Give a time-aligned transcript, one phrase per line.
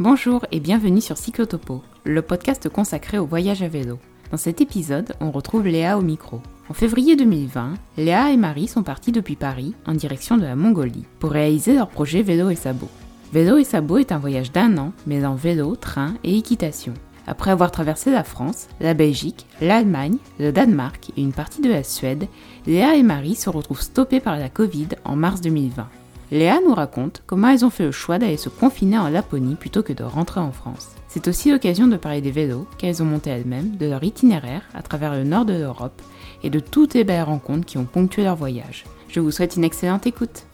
[0.00, 3.98] Bonjour et bienvenue sur Cyclotopo, le podcast consacré au voyage à vélo.
[4.30, 6.40] Dans cet épisode, on retrouve Léa au micro.
[6.70, 11.04] En février 2020, Léa et Marie sont partis depuis Paris en direction de la Mongolie
[11.18, 12.88] pour réaliser leur projet Vélo et Sabot.
[13.32, 16.94] Vélo et Sabot est un voyage d'un an mêlant vélo, train et équitation.
[17.26, 21.82] Après avoir traversé la France, la Belgique, l'Allemagne, le Danemark et une partie de la
[21.82, 22.28] Suède,
[22.68, 25.88] Léa et Marie se retrouvent stoppées par la Covid en mars 2020.
[26.30, 29.82] Léa nous raconte comment elles ont fait le choix d'aller se confiner en Laponie plutôt
[29.82, 30.90] que de rentrer en France.
[31.08, 34.82] C'est aussi l'occasion de parler des vélos qu'elles ont montés elles-mêmes, de leur itinéraire à
[34.82, 36.02] travers le nord de l'Europe
[36.42, 38.84] et de toutes les belles rencontres qui ont ponctué leur voyage.
[39.08, 40.44] Je vous souhaite une excellente écoute.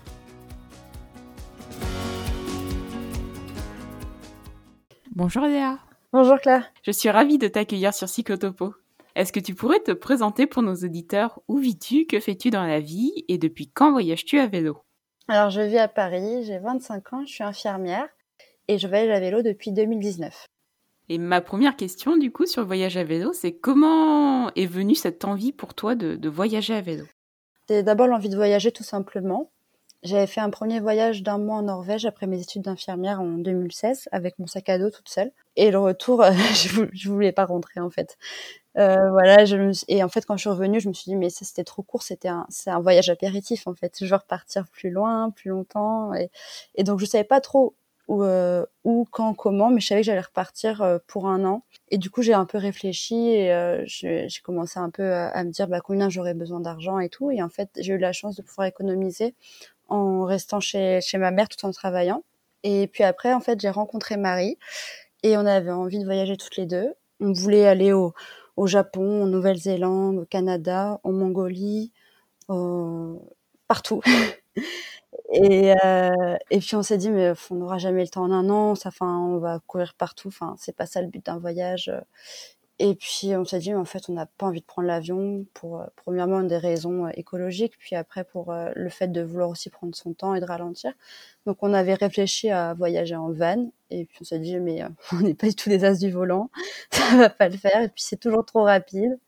[5.17, 5.81] Bonjour Léa.
[6.13, 6.71] Bonjour Claire.
[6.85, 8.75] Je suis ravie de t'accueillir sur Cyclotopo.
[9.17, 11.41] Est-ce que tu pourrais te présenter pour nos auditeurs?
[11.49, 12.07] Où vis-tu?
[12.07, 13.25] Que fais-tu dans la vie?
[13.27, 14.79] Et depuis quand voyages-tu à vélo?
[15.27, 18.07] Alors, je vis à Paris, j'ai 25 ans, je suis infirmière
[18.69, 20.47] et je voyage à vélo depuis 2019.
[21.09, 24.95] Et ma première question, du coup, sur le voyage à vélo, c'est comment est venue
[24.95, 27.05] cette envie pour toi de, voyager à vélo?
[27.69, 29.51] C'est d'abord l'envie de voyager tout simplement.
[30.03, 34.11] J'avais fait un premier voyage d'un mois en Norvège après mes études d'infirmière en 2016
[34.13, 35.31] avec mon sac à dos toute seule.
[35.57, 36.23] Et le retour,
[36.55, 38.19] je, je voulais pas rentrer en fait.
[38.77, 39.57] Euh, voilà, je
[39.89, 41.83] et en fait quand je suis revenue, je me suis dit mais ça c'était trop
[41.83, 45.51] court, c'était un c'est un voyage apéritif en fait, je veux repartir plus loin, plus
[45.51, 46.31] longtemps et,
[46.75, 47.75] et donc je savais pas trop
[48.09, 51.63] où, euh, où quand comment, mais je savais que j'allais repartir euh, pour un an.
[51.91, 55.51] Et du coup j'ai un peu réfléchi et euh, j'ai commencé un peu à, me
[55.51, 57.31] dire bah combien j'aurais besoin d'argent et tout.
[57.31, 59.35] Et en fait j'ai eu la chance de pouvoir économiser
[59.89, 62.23] en restant chez chez ma mère tout en travaillant.
[62.63, 64.59] Et puis après en fait j'ai rencontré Marie
[65.23, 66.95] et on avait envie de voyager toutes les deux.
[67.21, 68.15] On voulait aller au
[68.57, 71.93] au Japon, en Nouvelle-Zélande, au Canada, en Mongolie,
[73.69, 74.01] partout.
[75.33, 78.51] et, euh, et puis on s'est dit mais on n'aura jamais le temps en un
[78.51, 81.91] an, ça, on va courir partout, enfin c'est pas ça le but d'un voyage.
[82.81, 85.47] Et puis on s'est dit, mais en fait, on n'a pas envie de prendre l'avion
[85.55, 89.49] pour, euh, premièrement, des raisons euh, écologiques, puis après pour euh, le fait de vouloir
[89.49, 90.93] aussi prendre son temps et de ralentir.
[91.47, 95.21] Donc on avait réfléchi à voyager en van, et puis on s'est dit, mais on
[95.21, 96.51] n'est pas du tout des as du volant,
[96.91, 99.19] ça va pas le faire, et puis c'est toujours trop rapide.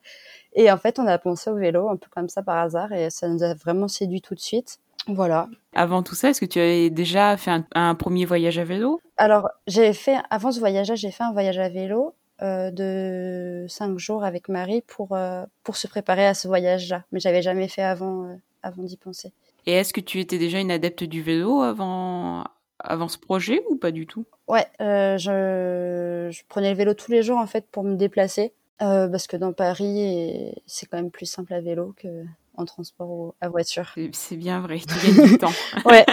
[0.55, 3.11] Et en fait, on a pensé au vélo, un peu comme ça par hasard, et
[3.11, 4.79] ça nous a vraiment séduit tout de suite.
[5.07, 5.49] Voilà.
[5.73, 9.01] Avant tout ça, est-ce que tu avais déjà fait un, un premier voyage à vélo?
[9.19, 14.25] Alors, j'ai fait, avant ce voyage-là, j'ai fait un voyage à vélo de cinq jours
[14.25, 17.05] avec Marie pour, euh, pour se préparer à ce voyage-là.
[17.13, 19.33] Mais j'avais jamais fait avant, euh, avant d'y penser.
[19.67, 22.45] Et est-ce que tu étais déjà une adepte du vélo avant,
[22.79, 24.25] avant ce projet ou pas du tout?
[24.49, 28.53] Ouais, je, je, prenais le vélo tous les jours en fait pour me déplacer.
[28.79, 32.25] parce que dans Paris, c'est quand même plus simple à vélo que
[32.57, 33.95] en transport ou à voiture.
[34.13, 35.53] C'est bien vrai, tu gagnes du temps.
[35.85, 36.07] ouais,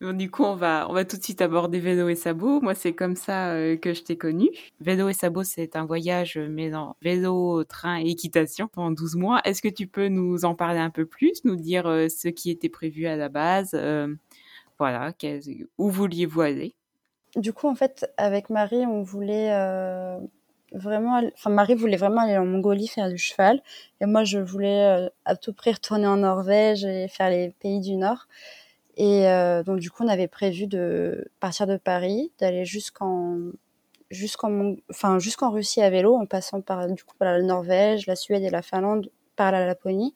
[0.00, 2.62] du coup, on va, on va tout de suite aborder Vélo et Sabot.
[2.62, 4.48] Moi, c'est comme ça euh, que je t'ai connu.
[4.80, 9.42] Vélo et Sabot, c'est un voyage mêlant vélo, train et équitation pendant 12 mois.
[9.44, 12.50] Est-ce que tu peux nous en parler un peu plus, nous dire euh, ce qui
[12.50, 14.14] était prévu à la base euh,
[14.78, 15.12] Voilà,
[15.76, 16.74] où vouliez-vous aller?
[17.36, 19.50] Du coup, en fait, avec Marie, on voulait
[20.72, 23.62] vraiment, enfin Marie voulait vraiment aller en Mongolie faire du cheval,
[24.00, 27.96] et moi je voulais à tout prix retourner en Norvège et faire les pays du
[27.96, 28.26] Nord.
[28.96, 33.38] Et euh, donc du coup, on avait prévu de partir de Paris, d'aller jusqu'en
[34.10, 38.16] jusqu'en enfin jusqu'en Russie à vélo, en passant par du coup par la Norvège, la
[38.16, 40.14] Suède et la Finlande, par la Laponie,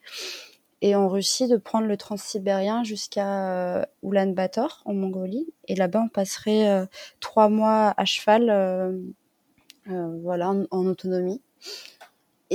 [0.85, 5.47] et en Russie de prendre le transsibérien jusqu'à euh, Ulaanbaatar en Mongolie.
[5.67, 6.85] Et là-bas, on passerait euh,
[7.21, 8.93] trois mois à cheval, euh,
[9.87, 11.41] voilà, en autonomie.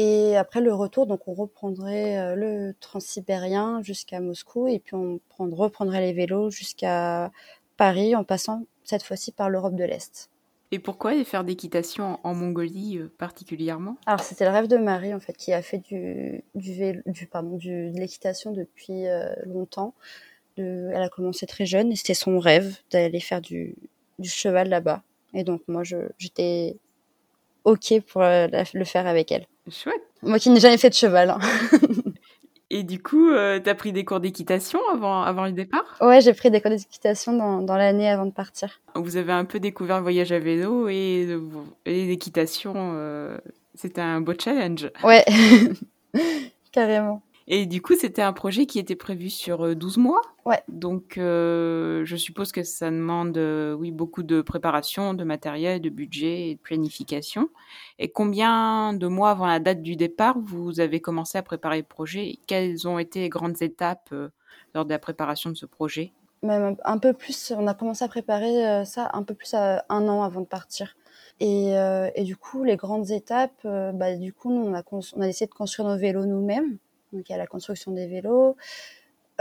[0.02, 5.20] Et après le retour, donc on reprendrait euh, le transsibérien jusqu'à Moscou et puis on
[5.38, 7.34] reprendrait les vélos jusqu'à
[7.76, 10.30] Paris en passant cette fois-ci par l'Europe de l'Est.
[10.72, 13.98] Et pourquoi faire d'équitation en Mongolie euh, particulièrement?
[14.06, 17.28] Alors c'était le rêve de Marie en fait qui a fait du, du, vélo, du
[17.28, 19.96] pardon, du, de l'équitation depuis euh, longtemps.
[20.56, 23.76] De, elle a commencé très jeune et c'était son rêve d'aller faire du,
[24.18, 25.04] du cheval là-bas.
[25.34, 26.78] Et donc moi j'étais
[27.66, 29.46] ok pour le faire avec elle.
[29.72, 30.02] Chouette.
[30.22, 31.30] Moi qui n'ai jamais fait de cheval.
[31.32, 31.40] Hein.
[32.72, 35.98] Et du coup, euh, tu as pris des cours d'équitation avant, avant le départ?
[36.02, 38.80] Ouais, j'ai pris des cours d'équitation dans, dans l'année avant de partir.
[38.94, 41.28] Vous avez un peu découvert le voyage à vélo et,
[41.88, 43.40] et l'équitation, euh,
[43.74, 44.92] c'était un beau challenge.
[45.04, 45.26] Ouais,
[46.72, 47.24] carrément.
[47.52, 50.22] Et du coup, c'était un projet qui était prévu sur 12 euh, mois.
[50.46, 50.62] Ouais.
[50.68, 55.90] Donc, euh, je suppose que ça demande, euh, oui, beaucoup de préparation, de matériel, de
[55.90, 57.50] budget et de planification.
[57.98, 61.84] Et combien de mois avant la date du départ, vous avez commencé à préparer le
[61.84, 64.14] projet Quelles ont été les grandes étapes
[64.76, 66.12] lors de la préparation de ce projet?
[66.44, 67.52] Même un peu plus.
[67.58, 70.96] On a commencé à préparer ça un peu plus à un an avant de partir.
[71.40, 71.72] Et,
[72.16, 75.48] et du coup, les grandes étapes, bah, du coup, nous, on a, on a essayé
[75.48, 76.78] de construire nos vélos nous-mêmes.
[77.14, 78.56] Donc, il y a la construction des vélos.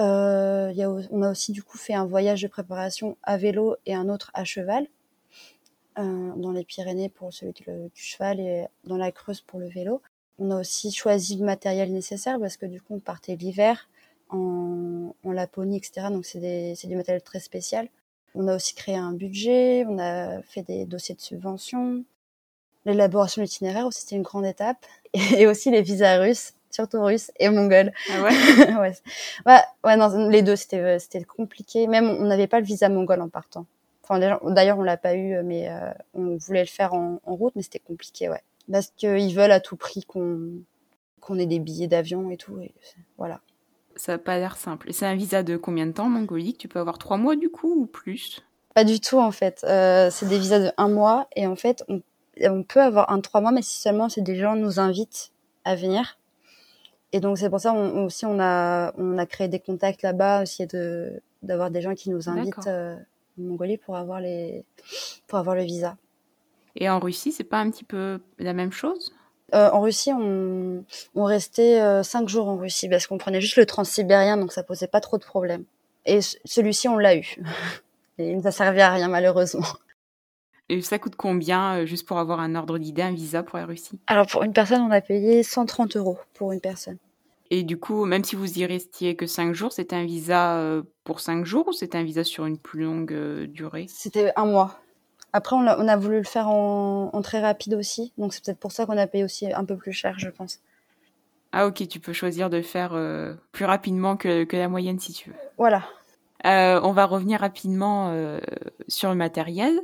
[0.00, 3.76] Euh, y a, on a aussi du coup fait un voyage de préparation à vélo
[3.85, 4.87] et un autre à cheval.
[5.99, 10.00] Euh, dans les Pyrénées pour celui du, cheval et dans la Creuse pour le vélo.
[10.38, 13.88] On a aussi choisi le matériel nécessaire parce que du coup on partait l'hiver
[14.29, 16.06] en, en, Laponie, etc.
[16.12, 16.38] Donc c'est
[16.85, 17.88] du matériel très spécial.
[18.37, 22.05] On a aussi créé un budget, on a fait des dossiers de subvention.
[22.85, 24.87] L'élaboration de l'itinéraire aussi c'était une grande étape.
[25.37, 27.93] Et aussi les visas russes, surtout russes et mongols.
[28.11, 28.31] Ah ouais,
[28.79, 28.93] ouais.
[29.47, 29.61] ouais.
[29.85, 31.87] Ouais, non, les deux c'était c'était compliqué.
[31.87, 33.67] Même on n'avait pas le visa mongol en partant.
[34.09, 37.62] Enfin, d'ailleurs, on l'a pas eu, mais euh, on voulait le faire en, route, mais
[37.62, 38.43] c'était compliqué, ouais.
[38.70, 40.62] Parce qu'ils veulent à tout prix qu'on
[41.20, 42.59] qu'on ait des billets d'avion et tout.
[42.61, 42.73] Et
[43.19, 43.41] voilà.
[43.97, 44.93] Ça n'a pas l'air simple.
[44.93, 46.59] C'est un visa de combien de temps, mongolique?
[46.59, 48.43] Tu peux avoir trois mois du coup ou plus?
[48.75, 49.65] Pas du tout en fait.
[49.65, 52.00] Euh, c'est des visas de un mois et en fait on,
[52.43, 55.32] on peut avoir un trois mois, mais si seulement c'est des gens nous invitent
[55.65, 56.19] à venir.
[57.12, 60.43] Et donc c'est pour ça on, aussi on a on a créé des contacts là-bas
[60.43, 62.69] aussi de d'avoir des gens qui nous invitent
[63.38, 64.64] Mongolie pour avoir les
[65.26, 65.96] pour avoir le visa.
[66.76, 69.12] Et en Russie, c'est pas un petit peu la même chose?
[69.55, 70.84] Euh, En Russie, on,
[71.14, 74.62] on restait euh, cinq jours en Russie parce qu'on prenait juste le transsibérien, donc ça
[74.62, 75.64] posait pas trop de problèmes.
[76.05, 77.37] Et celui-ci, on l'a eu.
[78.19, 79.66] Et il ne a servi à rien malheureusement.
[80.69, 83.67] Et ça coûte combien, euh, juste pour avoir un ordre d'idée, un visa pour la
[83.67, 83.99] Russie?
[84.06, 86.99] Alors pour une personne, on a payé 130 euros pour une personne.
[87.50, 90.82] Et du coup, même si vous y restiez que 5 jours, c'était un visa euh,
[91.05, 93.87] pour 5 jours ou c'était un visa sur une plus longue euh, durée?
[93.88, 94.79] C'était un mois.
[95.32, 98.12] Après, on a, on a, voulu le faire en, en très rapide aussi.
[98.19, 100.61] Donc, c'est peut-être pour ça qu'on a payé aussi un peu plus cher, je pense.
[101.53, 104.99] Ah, ok, tu peux choisir de le faire euh, plus rapidement que, que, la moyenne
[104.99, 105.37] si tu veux.
[105.56, 105.82] Voilà.
[106.46, 108.38] Euh, on va revenir rapidement euh,
[108.87, 109.79] sur le matériel.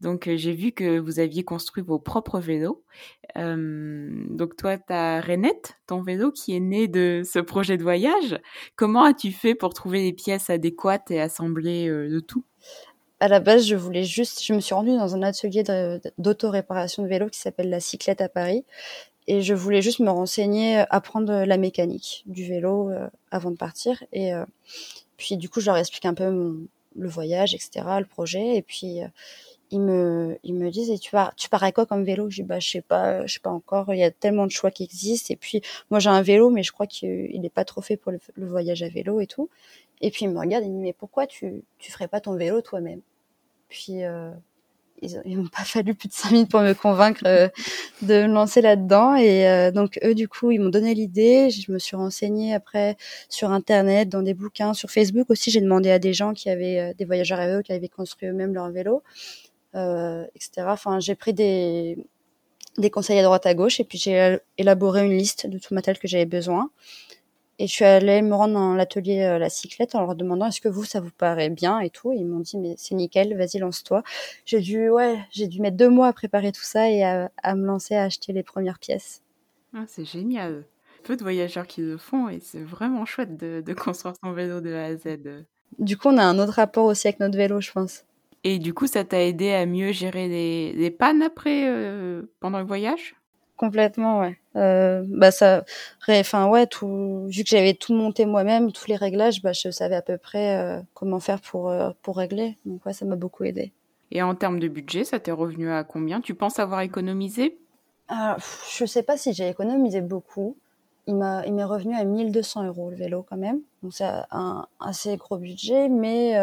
[0.00, 2.82] Donc, euh, j'ai vu que vous aviez construit vos propres vélos.
[3.36, 8.38] donc, toi, tu as Renette, ton vélo, qui est né de ce projet de voyage.
[8.76, 12.44] Comment as-tu fait pour trouver les pièces adéquates et assembler le tout?
[13.20, 15.64] À la base, je voulais juste, je me suis rendue dans un atelier
[16.18, 18.64] d'auto-réparation de vélo qui s'appelle la Cyclette à Paris,
[19.26, 22.90] et je voulais juste me renseigner, apprendre la mécanique du vélo
[23.30, 24.04] avant de partir.
[24.12, 24.32] Et
[25.24, 26.66] puis du coup, je leur explique un peu mon,
[26.96, 28.56] le voyage, etc., le projet.
[28.56, 29.08] Et puis euh,
[29.70, 32.28] ils me ils me disent et tu pars tu pars à quoi comme vélo?
[32.28, 33.94] Je dis bah je sais pas, je sais pas encore.
[33.94, 35.32] Il y a tellement de choix qui existent.
[35.32, 38.12] Et puis moi j'ai un vélo, mais je crois qu'il n'est pas trop fait pour
[38.12, 39.48] le, voyage à vélo et tout.
[40.02, 42.36] Et puis il me regarde et me dit mais pourquoi tu tu ferais pas ton
[42.36, 43.00] vélo toi-même?
[43.68, 44.30] Puis euh,
[45.02, 47.48] ils n'ont pas fallu plus de cinq minutes pour me convaincre euh,
[48.02, 49.16] de me lancer là-dedans.
[49.16, 51.50] Et euh, donc eux, du coup, ils m'ont donné l'idée.
[51.50, 52.96] Je me suis renseignée après
[53.28, 55.50] sur Internet, dans des bouquins, sur Facebook aussi.
[55.50, 58.28] J'ai demandé à des gens qui avaient euh, des voyageurs à vélo, qui avaient construit
[58.28, 59.02] eux-mêmes leur vélo,
[59.74, 60.66] etc.
[60.68, 61.98] Enfin, j'ai pris des
[62.76, 65.76] des conseils à droite à gauche et puis j'ai élaboré une liste de tout le
[65.76, 66.70] matériel que j'avais besoin.
[67.58, 70.60] Et je suis allée me rendre dans l'atelier euh, La Cyclette en leur demandant est-ce
[70.60, 72.12] que vous, ça vous paraît bien et tout.
[72.12, 74.02] ils m'ont dit mais c'est nickel, vas-y lance-toi.
[74.44, 77.64] J'ai dû ouais, j'ai dû mettre deux mois à préparer tout ça et à, me
[77.64, 79.22] lancer à acheter les premières pièces.
[79.72, 80.64] Ah, c'est génial.
[81.04, 84.72] Peu de voyageurs qui le font et c'est vraiment chouette de, construire son vélo de
[84.74, 85.18] A à Z.
[85.78, 88.04] Du coup, on a un autre rapport aussi avec notre vélo, je pense.
[88.42, 92.66] Et du coup, ça t'a aidé à mieux gérer les, pannes après, euh, pendant le
[92.66, 93.16] voyage?
[93.56, 94.36] Complètement, ouais.
[94.56, 95.64] Euh, bah ça,
[96.08, 99.94] enfin ouais, tout, vu que j'avais tout monté moi-même, tous les réglages, bah je savais
[99.94, 102.58] à peu près euh, comment faire pour euh, pour régler.
[102.66, 103.72] Donc ouais, ça m'a beaucoup aidé.
[104.10, 106.20] Et en termes de budget, ça t'est revenu à combien?
[106.20, 107.58] Tu penses avoir économisé?
[108.08, 108.36] Ah,
[108.76, 110.56] Je sais pas si j'ai économisé beaucoup.
[111.06, 113.60] Il m'a, il m'est revenu à 1200 euros le vélo quand même.
[113.82, 116.34] Donc c'est un assez gros budget, mais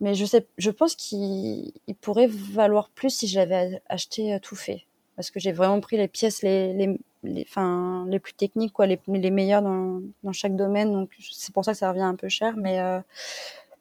[0.00, 4.84] mais je sais, je pense qu'il pourrait valoir plus si je l'avais acheté tout fait
[5.22, 8.86] parce que j'ai vraiment pris les pièces les les les, enfin, les plus techniques quoi
[8.86, 10.90] les, les meilleures dans, dans chaque domaine.
[10.92, 12.98] Donc c'est pour ça que ça revient un peu cher mais euh,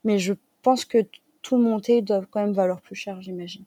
[0.04, 1.00] mais je pense que
[1.42, 3.64] tout monter doit quand même valoir plus cher j'imagine.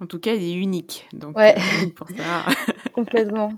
[0.00, 1.08] En tout cas il est unique.
[1.14, 1.56] Donc ouais.
[1.56, 3.54] Euh, complètement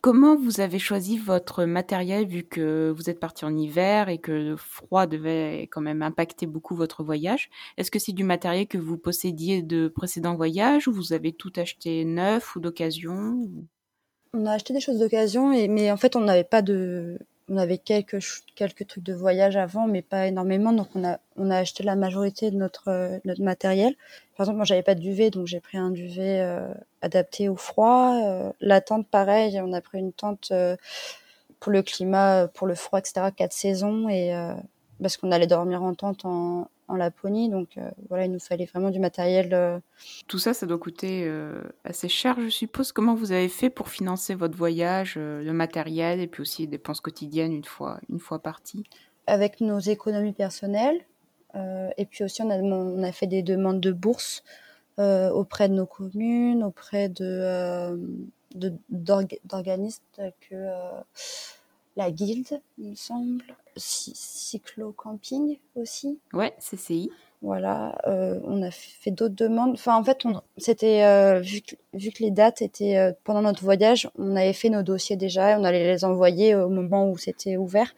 [0.00, 4.30] Comment vous avez choisi votre matériel vu que vous êtes parti en hiver et que
[4.30, 7.50] le froid devait quand même impacter beaucoup votre voyage?
[7.76, 11.52] Est-ce que c'est du matériel que vous possédiez de précédents voyages ou vous avez tout
[11.56, 13.40] acheté neuf ou d'occasion
[14.32, 17.78] On a acheté des choses d'occasion, mais en fait on n'avait pas de, on avait
[17.78, 18.18] quelques
[18.54, 20.72] quelques trucs de voyage avant, mais pas énormément.
[20.72, 23.94] Donc on a on a acheté la majorité de notre euh, notre matériel.
[24.36, 27.56] Par exemple, moi j'avais pas de duvet, donc j'ai pris un duvet euh, adapté au
[27.56, 28.20] froid.
[28.24, 30.52] Euh, la tente, pareil, on a pris une tente
[31.60, 33.26] pour le climat, pour le froid, etc.
[33.34, 34.32] Quatre saisons et
[35.00, 37.48] parce qu'on allait dormir en tente en, en Laponie.
[37.48, 39.52] Donc euh, voilà, il nous fallait vraiment du matériel.
[39.52, 39.78] Euh.
[40.26, 42.92] Tout ça, ça doit coûter euh, assez cher, je suppose.
[42.92, 47.00] Comment vous avez fait pour financer votre voyage, le matériel et puis aussi les dépenses
[47.00, 48.84] quotidiennes une fois, une fois parti
[49.26, 51.00] Avec nos économies personnelles.
[51.54, 54.42] et puis aussi, on a, on a fait des demandes de bourse
[54.98, 57.98] auprès de nos communes, auprès de
[58.54, 60.02] d'organismes
[60.48, 60.54] que
[61.98, 63.42] la guilde, il me semble,
[63.76, 66.20] cyclo-camping aussi.
[66.32, 67.10] Ouais, CCI.
[67.42, 69.72] Voilà, euh, on a fait d'autres demandes.
[69.72, 70.24] Enfin, en fait,
[70.56, 74.52] c'était euh, vu, que, vu, que, les dates étaient euh, pendant notre voyage, on avait
[74.52, 77.94] fait nos dossiers déjà, et on allait les envoyer au moment où c'était ouvert.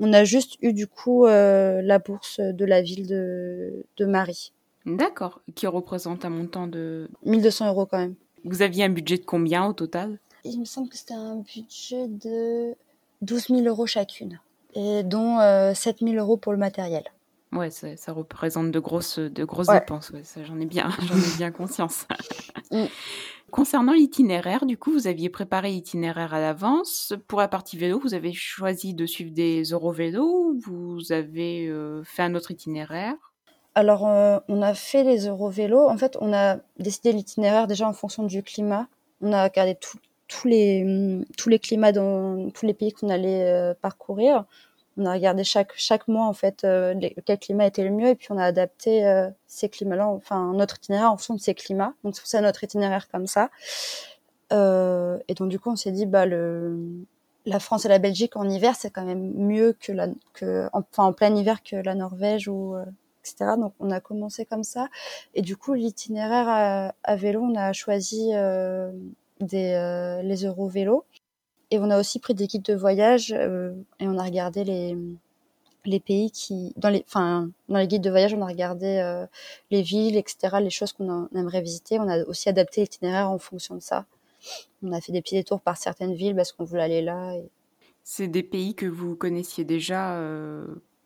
[0.00, 4.52] On a juste eu du coup la bourse de la ville de, de Marie.
[4.86, 8.14] D'accord, qui représente un montant de 1200 euros quand même.
[8.44, 10.18] Vous aviez un budget de combien au total?
[10.44, 12.74] Il me semble que c'était un budget de
[13.22, 14.40] 12 000 euros chacune,
[14.74, 17.04] et dont euh, 7 000 euros pour le matériel.
[17.52, 20.10] Ouais, ça, ça représente de grosses, de grosses dépenses.
[20.10, 22.06] Ouais, j'en ai bien, j'en ai bien conscience.
[22.70, 22.84] Mm.
[23.50, 27.12] Concernant l'itinéraire, du coup, vous aviez préparé l'itinéraire à l'avance.
[27.28, 32.02] Pour la partie vélo, vous avez choisi de suivre des Eurovélos ou vous avez euh,
[32.02, 33.14] fait un autre itinéraire?
[33.74, 35.86] Alors, euh, on a fait les Eurovélos.
[35.86, 38.86] En fait, on a décidé l'itinéraire déjà en fonction du climat.
[39.20, 39.98] On a regardé tout,
[40.32, 44.44] tous les tous les climats dans tous les pays qu'on allait euh, parcourir.
[44.96, 48.14] On a regardé chaque chaque mois en fait euh, quel climat était le mieux et
[48.14, 51.94] puis on a adapté euh, ces climats-là, enfin notre itinéraire en fonction de ces climats.
[52.04, 53.50] Donc c'est pour ça notre itinéraire comme ça.
[54.50, 56.78] et donc du coup on s'est dit bah le
[57.44, 61.04] la France et la Belgique en hiver c'est quand même mieux que la que enfin
[61.04, 62.76] en plein hiver que la Norvège ou
[63.22, 63.52] etc.
[63.58, 64.88] Donc on a commencé comme ça.
[65.34, 68.92] Et du coup, l'itinéraire à, à, vélo, on a choisi euh,
[69.42, 71.04] des, euh, les Eurovélos.
[71.70, 74.96] Et on a aussi pris des guides de voyage euh, et on a regardé les,
[75.86, 79.26] les pays qui dans les enfin dans les guides de voyage on a regardé euh,
[79.70, 81.98] les villes etc les choses qu'on aimerait visiter.
[81.98, 84.04] On a aussi adapté l'itinéraire en fonction de ça.
[84.82, 87.34] On a fait des petits détours par certaines villes parce qu'on voulait aller là
[88.04, 90.20] c'est des pays que vous connaissiez déjà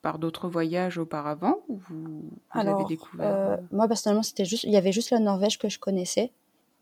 [0.00, 4.76] par d'autres voyages auparavant ou vous, vous avez découvert moi personnellement c'était juste il y
[4.76, 6.32] avait juste la Norvège que je connaissais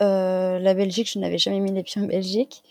[0.05, 2.63] la Belgique, je n'avais jamais mis les pieds en Belgique.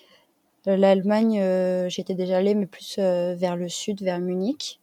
[0.67, 4.79] Euh, L'Allemagne, euh, j'étais déjà allée, mais plus vers le sud, vers Munich.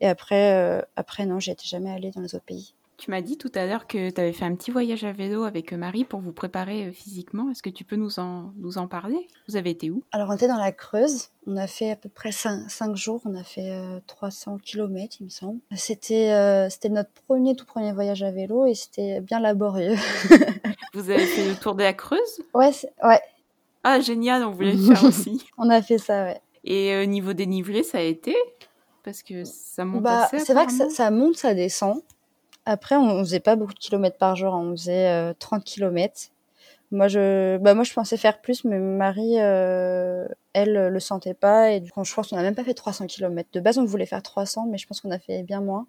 [0.00, 2.74] Et après, après non, j'étais jamais allée dans les autres pays.
[3.02, 5.42] Tu m'as dit tout à l'heure que tu avais fait un petit voyage à vélo
[5.42, 7.50] avec Marie pour vous préparer physiquement.
[7.50, 9.26] Est-ce que tu peux nous en, nous en parler?
[9.48, 10.04] Vous avez été où?
[10.12, 11.30] Alors, on était dans la Creuse.
[11.48, 13.20] On a fait à peu près 5, jours.
[13.24, 13.72] On a fait
[14.06, 15.58] 300 km, il me semble.
[15.74, 19.96] C'était c'était notre premier, tout premier voyage à vélo et c'était bien laborieux.
[20.94, 22.20] Vous avez fait le tour de la Creuse?
[22.54, 22.70] Ouais,
[23.02, 23.20] ouais.
[23.82, 25.44] Ah, génial, on voulait le faire aussi.
[25.58, 26.40] on a fait ça, ouais.
[26.62, 28.36] Et euh, niveau dénivelé, ça a été?
[29.02, 32.00] Parce que ça monte bah, C'est vrai que ça, monte, ça descend.
[32.64, 34.62] Après, on, faisait pas beaucoup de kilomètres par jour, hein.
[34.64, 36.20] on faisait 30 euh, kilomètres.
[36.92, 41.70] Moi je, bah moi, je pensais faire plus, mais Marie, euh, elle, le sentait pas.
[41.70, 43.48] Et du coup, je pense qu'on a même pas fait 300 kilomètres.
[43.52, 45.86] De base, on voulait faire 300, mais je pense qu'on a fait bien moins.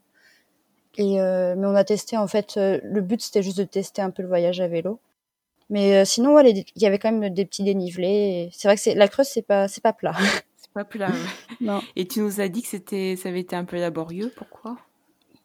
[0.98, 2.56] Et euh, mais on a testé en fait.
[2.58, 5.00] Euh, le but c'était juste de tester un peu le voyage à vélo.
[5.70, 8.50] Mais euh, sinon, ouais, il y avait quand même des petits dénivelés.
[8.52, 10.14] C'est vrai que c'est la Creuse, c'est pas, c'est pas plat.
[10.58, 11.12] c'est pas plat.
[11.62, 11.82] non.
[11.96, 14.32] Et tu nous as dit que c'était, ça avait été un peu laborieux.
[14.36, 14.78] Pourquoi?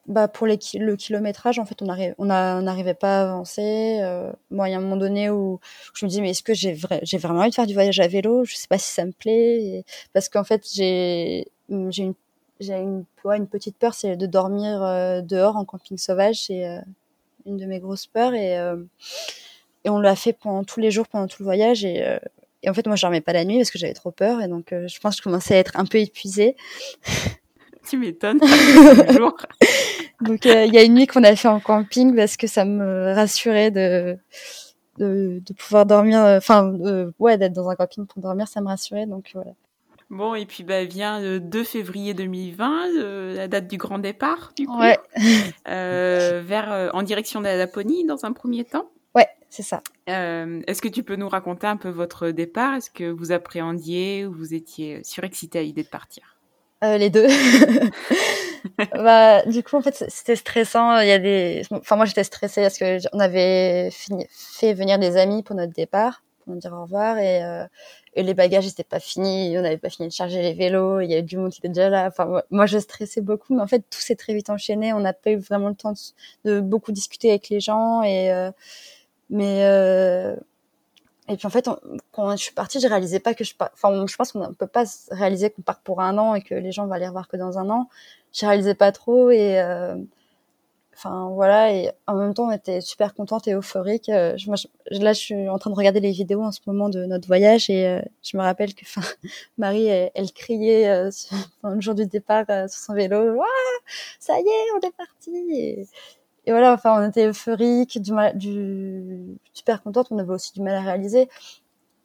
[0.09, 4.01] Bah pour les le kilométrage en fait on arrive on on n'arrivait pas à avancer
[4.03, 5.61] euh, moi il y a un moment donné où
[5.95, 8.09] je me dis mais est-ce que j'ai j'ai vraiment envie de faire du voyage à
[8.09, 8.45] vélo?
[8.45, 9.85] Je sais pas si ça me plaît
[10.15, 12.15] parce qu'en fait j'ai j'ai une
[12.61, 16.47] j'ai une, une petite peur, c'est de dormir euh, dehors en camping sauvage.
[16.47, 16.81] C'est euh,
[17.47, 18.77] une de mes grosses peurs et, euh,
[19.85, 21.85] et on l'a fait pendant tous les jours, pendant tout le voyage.
[21.85, 22.05] Et,
[22.63, 24.49] et en fait, moi, je dormais pas la nuit parce que j'avais trop peur et
[24.49, 26.57] donc je pense que je commençais à être un peu épuisée.
[27.89, 28.39] tu m'étonnes.
[30.21, 33.15] donc il y a une nuit qu'on a fait en camping parce que ça me
[33.15, 34.17] rassurait de
[34.99, 36.73] de, de pouvoir dormir, enfin
[37.19, 39.07] ouais, d'être dans un camping pour dormir, ça me rassurait.
[39.07, 39.53] Donc voilà.
[40.11, 44.67] Bon, et puis bah, vient le 2 février 2020, la date du grand départ, du
[44.67, 44.99] coup, ouais.
[45.69, 48.91] euh, vers, euh, en direction de la Laponie dans un premier temps.
[49.15, 49.83] Ouais, c'est ça.
[50.09, 52.75] Euh, Est-ce que tu peux nous raconter un peu votre départ?
[52.75, 56.38] Est-ce que vous appréhendiez ou vous étiez surexcité à l'idée de partir?
[56.85, 57.27] Euh, Les deux.
[58.95, 61.01] bah, du coup, en fait, c'était stressant.
[61.01, 64.27] Il y a des, enfin, moi, j'étais stressée parce que on avait fini...
[64.31, 67.65] fait venir des amis pour notre départ, pour nous dire au revoir et euh,
[68.19, 71.09] et les bagages n'étaient pas finis, on n'avait pas fini de charger les vélos, il
[71.09, 72.09] y avait du monde qui était déjà là.
[72.09, 74.93] Enfin, moi, je stressais beaucoup, mais en fait, tout s'est très vite enchaîné.
[74.93, 75.95] On n'a pas eu vraiment le temps
[76.45, 78.51] de, beaucoup discuter avec les gens, et euh,
[79.31, 80.35] mais euh,
[81.29, 81.69] Et puis en fait,
[82.13, 84.67] quand je suis partie, je réalisais pas que je enfin je pense qu'on ne peut
[84.67, 87.37] pas réaliser qu'on part pour un an et que les gens vont aller revoir que
[87.37, 87.89] dans un an.
[88.33, 89.97] Je réalisais pas trop et euh,
[90.95, 94.09] enfin voilà et en même temps on était super contente et euphorique.
[94.09, 94.51] Euh, je,
[95.03, 97.69] là, je suis en train de regarder les vidéos en ce moment de notre voyage
[97.69, 99.03] et euh, je me rappelle que enfin
[99.59, 101.11] Marie elle, criait euh,
[101.65, 103.39] le jour du départ sur son vélo,
[104.19, 105.31] ça y est, on est parti.
[105.53, 105.87] Et,
[106.49, 110.09] et voilà, enfin, on était euphorique, du, du super contente.
[110.11, 111.29] On avait aussi du mal à réaliser.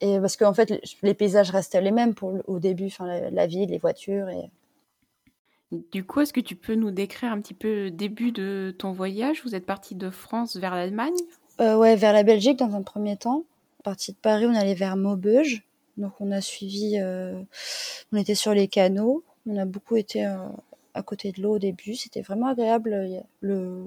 [0.00, 3.70] Et parce qu'en fait, les paysages restaient les mêmes pour au début, enfin, la, ville,
[3.70, 4.28] les voitures.
[4.28, 4.50] Et...
[5.92, 8.92] Du coup, est-ce que tu peux nous décrire un petit peu le début de ton
[8.92, 9.42] voyage?
[9.44, 11.14] Vous êtes parti de France vers l'Allemagne?
[11.60, 13.44] Euh, Ouais, vers la Belgique dans un premier temps.
[13.82, 15.62] Parti de Paris, on allait vers Maubeuge.
[15.96, 17.40] Donc, on a suivi, euh,
[18.12, 19.24] on était sur les canaux.
[19.46, 20.36] On a beaucoup été euh,
[20.94, 21.94] à côté de l'eau au début.
[21.94, 23.24] C'était vraiment agréable.
[23.40, 23.86] Le,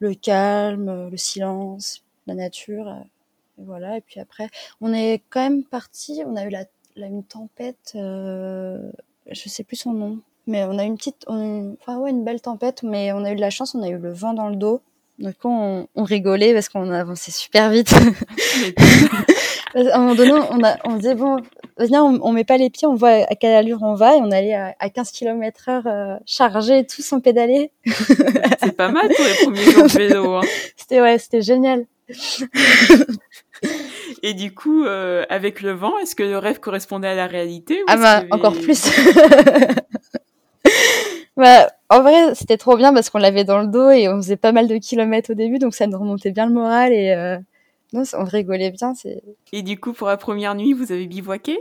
[0.00, 2.88] le calme, le silence, la nature.
[2.88, 3.00] Euh,
[3.60, 3.96] et voilà.
[3.96, 4.48] Et puis après,
[4.80, 6.22] on est quand même parti.
[6.26, 6.64] On a eu la,
[6.96, 7.92] une tempête.
[7.94, 8.90] Euh,
[9.30, 12.40] je sais plus son nom, mais on a eu une petite, enfin ouais, une belle
[12.40, 12.82] tempête.
[12.82, 13.74] Mais on a eu de la chance.
[13.74, 14.80] On a eu le vent dans le dos.
[15.18, 17.92] Donc on, on rigolait parce qu'on avançait super vite.
[19.74, 21.36] à un moment donné, on, a, on disait bon,
[21.78, 24.20] viens, on, on, met pas les pieds, on voit à quelle allure on va, et
[24.20, 27.70] on allait à, 15 km heure euh, chargé, tout sans pédaler.
[28.62, 30.34] C'est pas mal pour les premiers jours de vélo.
[30.36, 30.42] Hein.
[30.76, 31.84] C'était ouais, c'était génial.
[34.22, 37.80] et du coup, euh, avec le vent, est-ce que le rêve correspondait à la réalité
[37.86, 38.84] Ah bah encore plus.
[41.36, 44.36] bah, en vrai, c'était trop bien parce qu'on l'avait dans le dos et on faisait
[44.36, 47.38] pas mal de kilomètres au début, donc ça nous remontait bien le moral et euh,
[47.92, 48.92] non, on rigolait bien.
[49.52, 51.58] Et du coup, pour la première nuit, vous avez bivouaqué?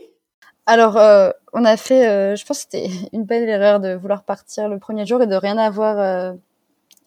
[0.65, 2.07] Alors, euh, on a fait.
[2.07, 5.27] Euh, je pense que c'était une belle erreur de vouloir partir le premier jour et
[5.27, 5.99] de rien avoir.
[5.99, 6.33] Euh,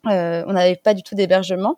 [0.05, 1.77] on n'avait pas du tout d'hébergement.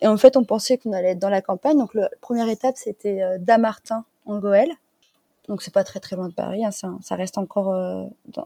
[0.00, 1.78] Et en fait, on pensait qu'on allait être dans la campagne.
[1.78, 4.70] Donc, la première étape, c'était Damartin, en Goël.
[5.48, 6.64] Donc, c'est pas très très loin de Paris.
[6.64, 7.68] Hein, ça, reste encore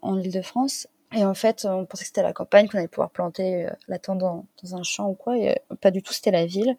[0.02, 0.88] en Île-de-France.
[1.14, 4.18] Et en fait, on pensait que c'était la campagne, qu'on allait pouvoir planter la tente
[4.18, 5.36] dans, un champ ou quoi.
[5.36, 6.76] Et pas du tout, c'était la ville.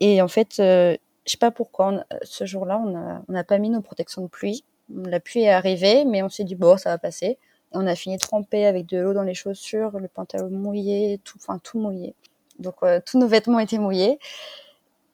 [0.00, 3.82] Et en fait, euh, je sais pas pourquoi, ce jour-là, on n'a pas mis nos
[3.82, 4.64] protections de pluie.
[4.88, 7.38] La pluie est arrivée, mais on s'est dit, bon, ça va passer.
[7.72, 11.58] On a fini trempé avec de l'eau dans les chaussures, le pantalon mouillé, tout, enfin
[11.62, 12.14] tout mouillé.
[12.58, 14.18] Donc euh, tous nos vêtements étaient mouillés.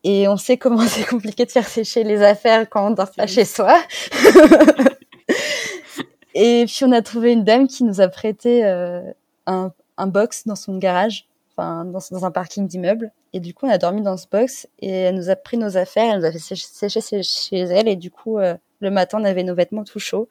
[0.05, 3.27] Et on sait comment c'est compliqué de faire sécher les affaires quand on dort pas
[3.27, 3.81] chez soi.
[6.35, 9.03] et puis on a trouvé une dame qui nous a prêté euh,
[9.47, 13.13] un, un box dans son garage, enfin dans, dans un parking d'immeuble.
[13.33, 15.77] Et du coup, on a dormi dans ce box et elle nous a pris nos
[15.77, 19.25] affaires, elle nous a fait sécher, chez elle et du coup, euh, le matin, on
[19.25, 20.29] avait nos vêtements tout chauds.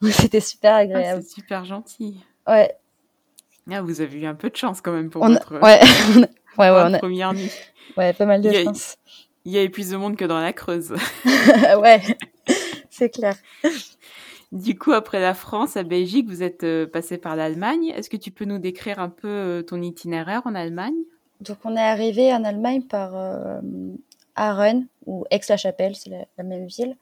[0.10, 1.22] C'était super ah, agréable.
[1.22, 2.20] c'est super gentil.
[2.46, 2.74] Ouais.
[3.70, 5.80] Ah, vous avez eu un peu de chance quand même pour votre ouais.
[6.58, 6.98] ouais, ouais, on a...
[6.98, 7.50] première nuit.
[7.96, 8.96] Ouais, pas mal de chance.
[9.44, 10.90] Il y avait plus de monde que dans la Creuse.
[11.78, 12.00] ouais,
[12.90, 13.34] c'est clair.
[14.52, 17.86] Du coup, après la France, à Belgique, vous êtes euh, passé par l'Allemagne.
[17.88, 20.94] Est-ce que tu peux nous décrire un peu euh, ton itinéraire en Allemagne?
[21.40, 23.60] Donc on est arrivé en Allemagne par euh,
[24.36, 26.96] Aachen ou Aix-la-Chapelle, c'est la, même ville.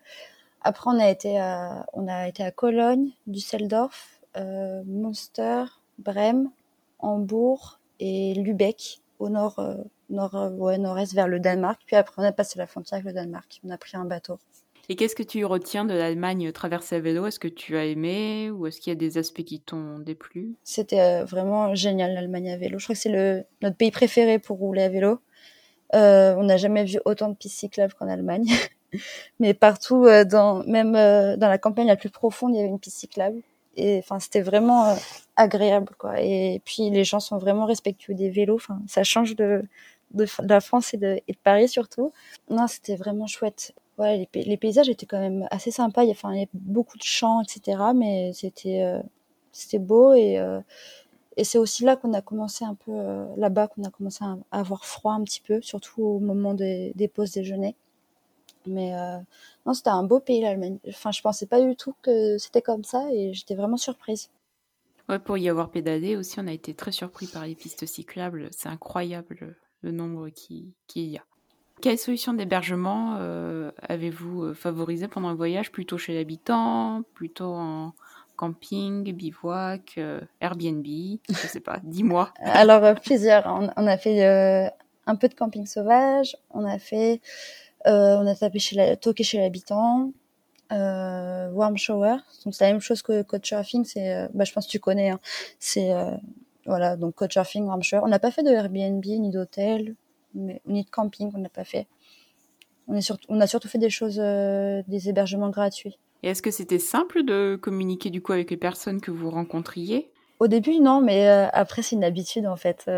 [0.63, 5.65] Après on a été à, on a été à Cologne, Düsseldorf, euh, Münster,
[5.99, 6.51] Brême,
[6.99, 9.77] Hambourg et Lübeck au nord, euh,
[10.11, 11.81] nord, ouais, nord-est vers le Danemark.
[11.87, 13.61] Puis après on a passé la frontière avec le Danemark.
[13.65, 14.39] On a pris un bateau.
[14.89, 18.51] Et qu'est-ce que tu retiens de l'Allemagne traversée à vélo Est-ce que tu as aimé
[18.51, 20.55] ou est-ce qu'il y a des aspects qui t'ont déplu?
[20.65, 22.79] C'était euh, vraiment génial l'Allemagne à vélo.
[22.79, 25.21] Je crois que c'est le, notre pays préféré pour rouler à vélo.
[25.95, 28.47] Euh, on n'a jamais vu autant de pistes cyclables qu'en Allemagne.
[29.41, 32.81] Mais partout, euh, dans, même dans la campagne la plus profonde, il y avait une
[32.81, 33.41] piste cyclable.
[33.77, 34.97] Et enfin, c'était vraiment
[35.37, 36.21] agréable, quoi.
[36.21, 38.57] Et puis les gens sont vraiment respectueux des vélos.
[38.57, 39.65] Enfin, ça change de,
[40.13, 42.13] de, la France et de, et de Paris surtout.
[42.51, 46.05] Non, c'était vraiment chouette ouais, les, paysages étaient quand même assez sympas.
[46.05, 47.79] Il y, a, enfin, il y a beaucoup de champs, etc.
[47.95, 49.01] Mais c'était euh,
[49.53, 50.61] c'était beau et euh,
[51.37, 54.37] et c'est aussi là qu'on a commencé un peu euh, là-bas qu'on a commencé à,
[54.51, 57.75] avoir froid un petit peu, surtout au moment des, des pauses déjeuner.
[58.67, 58.93] Mais
[59.67, 60.79] non, c'était un beau pays l'Allemagne.
[60.89, 64.31] Enfin, je pensais pas du tout que c'était comme ça et j'étais vraiment surprise.
[65.09, 68.49] Ouais, pour y avoir pédalé aussi, on a été très surpris par les pistes cyclables.
[68.53, 71.23] C'est incroyable le nombre qui qu'il y a.
[71.81, 75.73] Quelle solution d'hébergement euh, avez-vous euh, favorisé pendant le voyage?
[75.73, 77.93] Plutôt chez l'habitant Plutôt en
[78.37, 80.87] camping, bivouac, euh, Airbnb?
[81.29, 82.33] Je sais pas, dis-moi.
[82.41, 83.47] Alors, plusieurs.
[83.77, 84.73] On, a fait
[85.07, 86.37] un peu de camping sauvage.
[86.51, 87.21] On a fait...
[87.85, 90.13] on a tapé chez la, toqué chez l'habitant.
[90.71, 92.17] warm shower.
[92.45, 93.85] Donc, c'est la même chose que Couchsurfing.
[93.85, 95.11] C'est, bah, je pense que tu connais.
[95.11, 95.21] Hein.
[95.59, 95.91] C'est...
[96.67, 98.03] voilà, donc Couchsurfing, warm shower.
[98.05, 99.97] On n'a pas fait de Airbnb ni d'hôtel
[100.35, 101.87] ni de camping, on n'a pas fait.
[102.89, 105.99] on, est surtout, on a surtout fait des choses, des hébergements gratuits.
[106.23, 110.11] Et est-ce que c'était simple de communiquer du coup avec les personnes que vous rencontriez?
[110.39, 112.91] Au début, non, mais après, c'est une habitude en fait.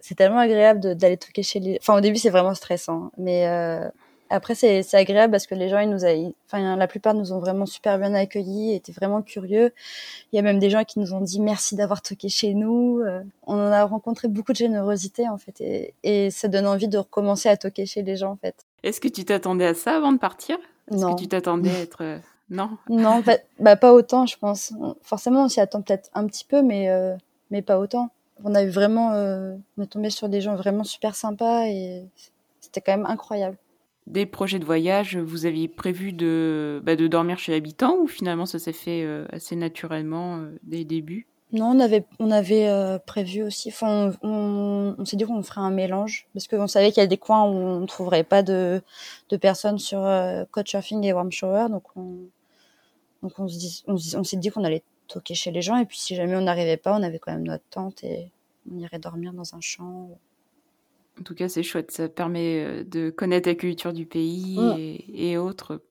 [0.00, 1.78] c'est tellement agréable d'aller toquer chez les.
[1.80, 3.46] Enfin, au début, c'est vraiment stressant, mais
[4.28, 6.10] après, c'est agréable parce que les gens, ils nous a,
[6.46, 9.72] enfin, la plupart nous ont vraiment super bien accueillis, étaient vraiment curieux.
[10.32, 13.00] Il y a même des gens qui nous ont dit merci d'avoir toqué chez nous.
[13.00, 16.88] Euh, on en a rencontré beaucoup de générosité, en fait, et, et ça donne envie
[16.88, 18.54] de recommencer à toquer chez les gens, en fait.
[18.82, 20.58] Est-ce que tu t'attendais à ça avant de partir?
[20.90, 22.02] Est-ce que tu t'attendais à être...
[22.02, 22.18] Euh,
[22.50, 22.70] non?
[22.88, 24.72] Non, bah, bah, pas autant, je pense.
[25.02, 27.16] Forcément, on s'y attend peut-être un petit peu, mais, euh,
[27.50, 28.10] mais pas autant.
[28.44, 29.12] On a eu vraiment...
[29.12, 32.04] on est tombé sur des gens vraiment super sympas et
[32.60, 33.56] c'était quand même incroyable
[34.06, 38.46] des projets de voyage, vous aviez prévu de, bah, de dormir chez l'habitant ou finalement
[38.46, 41.26] ça s'est fait euh, assez naturellement euh, dès le début?
[41.52, 43.68] Non, on avait, on avait euh, prévu aussi.
[43.68, 47.18] Enfin, on, s'est dit qu'on ferait un mélange parce qu'on savait qu'il y a des
[47.18, 48.82] coins où on ne trouverait pas de,
[49.28, 50.04] de personnes sur
[50.50, 51.68] Couchsurfing et Warm Shower.
[51.70, 52.16] Donc, on,
[53.22, 55.98] donc on, se dit, on s'est dit qu'on allait toquer chez les gens et puis
[55.98, 58.30] si jamais on n'arrivait pas, on avait quand même notre tente et
[58.70, 60.10] on irait dormir dans un champ.
[61.20, 61.90] En tout cas, c'est chouette.
[61.90, 65.14] Ça permet euh, de connaître la culture du pays mm.
[65.14, 65.82] et, autres.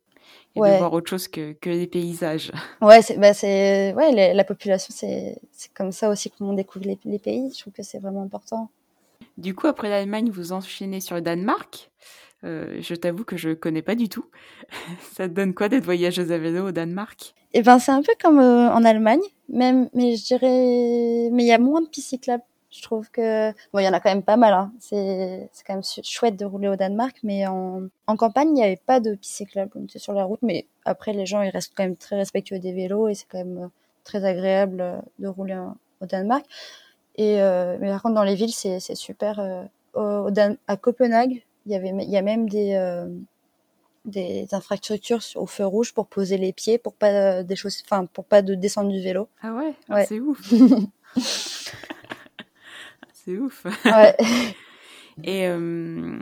[0.56, 2.52] Et de voir autre chose que, que les paysages.
[2.82, 6.98] Ouais, c'est, bah c'est, ouais, la population, c'est, c'est comme ça aussi qu'on découvre les,
[7.04, 7.52] les, pays.
[7.54, 8.70] Je trouve que c'est vraiment important.
[9.38, 11.92] Du coup, après l'Allemagne, vous enchaînez sur le Danemark.
[12.46, 14.26] Euh, je t'avoue que je connais pas du tout.
[15.14, 17.34] ça te donne quoi d'être voyageuse à vélo au Danemark?
[17.54, 21.48] Eh ben, c'est un peu comme euh, en Allemagne, même, mais je dirais, mais il
[21.48, 22.44] y a moins de pistes cyclables
[22.76, 24.54] je trouve que bon, il y en a quand même pas mal.
[24.54, 24.72] Hein.
[24.80, 28.64] C'est c'est quand même chouette de rouler au Danemark, mais en, en campagne, il n'y
[28.64, 29.72] avait pas de piste cyclable.
[29.76, 32.60] On était sur la route, mais après, les gens ils restent quand même très respectueux
[32.60, 33.68] des vélos et c'est quand même euh,
[34.04, 35.58] très agréable euh, de rouler
[36.02, 36.46] au Danemark.
[37.16, 39.40] Et euh, mais par contre, dans les villes, c'est c'est super.
[39.94, 40.28] Au,
[40.68, 42.78] à Copenhague, il y avait il y a même des
[44.04, 48.26] des infrastructures au feu rouge pour poser les pieds pour pas des choses enfin pour
[48.26, 49.30] pas de descendre du vélo.
[49.42, 50.06] Ah ouais, ouais.
[50.06, 50.54] c'est ouf.
[53.26, 53.66] c'est ouf.
[53.86, 54.16] Ouais.
[55.24, 56.20] Et euh,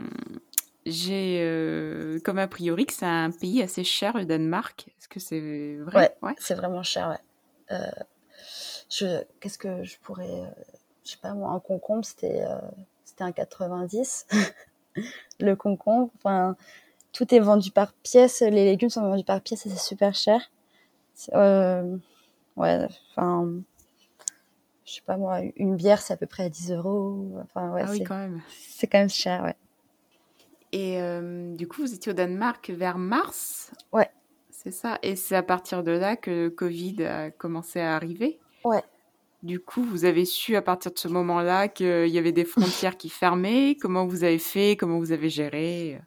[0.86, 4.88] j'ai euh, comme a priori que c'est un pays assez cher, le Danemark.
[4.88, 6.16] Est-ce que c'est vrai?
[6.22, 7.76] Ouais, c'est vraiment cher, ouais.
[7.76, 7.90] Euh,
[8.90, 10.42] je, qu'est-ce que je pourrais...
[11.04, 12.44] je sais pas moi, un concombre, c'était
[13.04, 14.26] c'était un 90.
[15.40, 16.56] le concombre, enfin,
[17.12, 18.40] tout est vendu par pièce.
[18.40, 20.40] Les légumes sont vendus par pièce et c'est super cher.
[21.32, 23.48] ouais, enfin
[24.84, 27.32] je sais pas moi, une bière, c'est à peu près à 10 euros.
[27.42, 28.42] Enfin, ouais, ah oui, quand même.
[28.48, 29.56] C'est quand même cher, ouais.
[30.72, 33.72] Et euh, du coup, vous étiez au Danemark vers mars?
[33.92, 34.10] Ouais.
[34.50, 34.98] C'est ça.
[35.02, 38.40] Et c'est à partir de là que le Covid a commencé à arriver?
[38.64, 38.82] Ouais.
[39.42, 42.96] Du coup, vous avez su à partir de ce moment-là qu'il y avait des frontières
[42.96, 43.76] qui fermaient?
[43.80, 44.76] Comment vous avez fait?
[44.76, 46.00] Comment vous avez géré?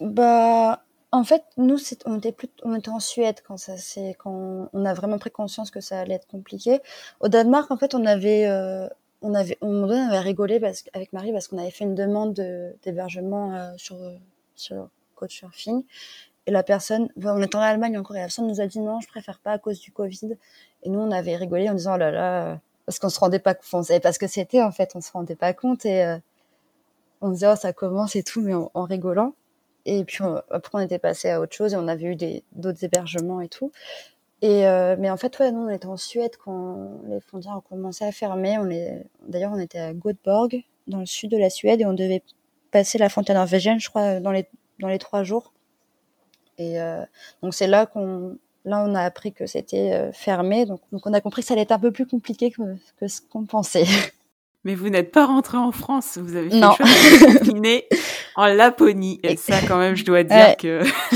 [0.00, 4.68] Bah, en fait, nous, on était plus, on était en Suède quand ça, c'est quand
[4.72, 6.80] on a vraiment pris conscience que ça allait être compliqué.
[7.20, 8.88] Au Danemark, en fait, on avait, euh,
[9.22, 12.34] on avait, on avait rigolé parce, avec Marie parce qu'on avait fait une demande
[12.82, 13.96] d'hébergement euh, sur
[14.54, 15.84] sur Couchsurfing
[16.48, 19.00] et la personne, on était en Allemagne encore et la personne nous a dit non,
[19.00, 20.36] je préfère pas à cause du Covid.
[20.82, 23.52] Et nous, on avait rigolé en disant oh là là, parce qu'on se rendait pas,
[23.54, 26.04] compte, on savait pas ce que c'était en fait, on se rendait pas compte et
[26.04, 26.16] euh,
[27.20, 29.34] on disait oh ça commence et tout, mais en rigolant.
[29.88, 32.16] Et puis après, on était passé à autre chose et on avait eu
[32.52, 33.72] d'autres hébergements et tout.
[34.42, 37.62] Et euh, mais en fait, ouais, nous, on était en Suède quand les frontières ont
[37.62, 38.58] commencé à fermer.
[38.58, 41.94] On est, d'ailleurs, on était à Göteborg, dans le sud de la Suède, et on
[41.94, 42.22] devait
[42.70, 44.46] passer la frontière norvégienne, je crois, dans les
[44.78, 45.54] dans les trois jours.
[46.58, 47.02] Et euh,
[47.42, 50.66] donc c'est là qu'on, là, on a appris que c'était euh, fermé.
[50.66, 52.62] Donc, donc on a compris que ça allait être un peu plus compliqué que,
[53.00, 53.86] que ce qu'on pensait.
[54.64, 56.74] Mais vous n'êtes pas rentré en France, vous avez fait non.
[56.78, 57.52] le choix
[58.38, 59.18] en Laponie.
[59.24, 60.82] Et ça, quand même, je dois dire que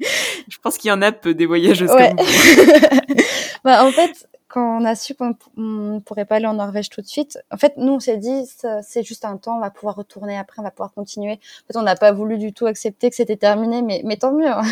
[0.00, 3.14] je pense qu'il y en a peu des voyageuses comme vous.
[3.64, 7.02] bah, en fait, quand on a su qu'on ne pourrait pas aller en Norvège tout
[7.02, 8.48] de suite, en fait, nous, on s'est dit,
[8.82, 11.32] c'est juste un temps, on va pouvoir retourner après, on va pouvoir continuer.
[11.32, 14.32] En fait, on n'a pas voulu du tout accepter que c'était terminé, mais, mais tant
[14.32, 14.48] mieux.
[14.50, 14.62] Hein.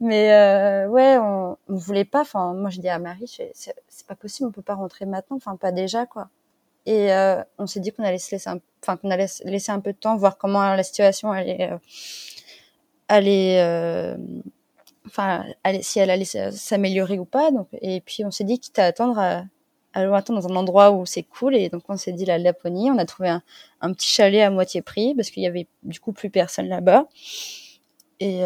[0.00, 2.22] Mais euh, ouais, on, on voulait pas.
[2.22, 5.54] Enfin, moi, j'ai dit à Marie, c'est pas possible, on peut pas rentrer maintenant, enfin,
[5.54, 6.28] pas déjà, quoi.
[6.86, 9.80] Et euh, on s'est dit qu'on allait se laisser, un, enfin qu'on allait laisser un
[9.80, 11.78] peu de temps, voir comment la situation allait, euh,
[13.08, 14.16] allait, euh,
[15.06, 15.44] enfin,
[15.80, 17.50] si elle allait s'améliorer ou pas.
[17.50, 19.44] Donc, et puis on s'est dit quitte à attendre, à,
[19.94, 21.56] attendre dans un endroit où c'est cool.
[21.56, 22.90] Et donc on s'est dit la Laponie.
[22.90, 23.42] On a trouvé un,
[23.80, 27.06] un petit chalet à moitié prix parce qu'il y avait du coup plus personne là-bas.
[28.20, 28.42] Et,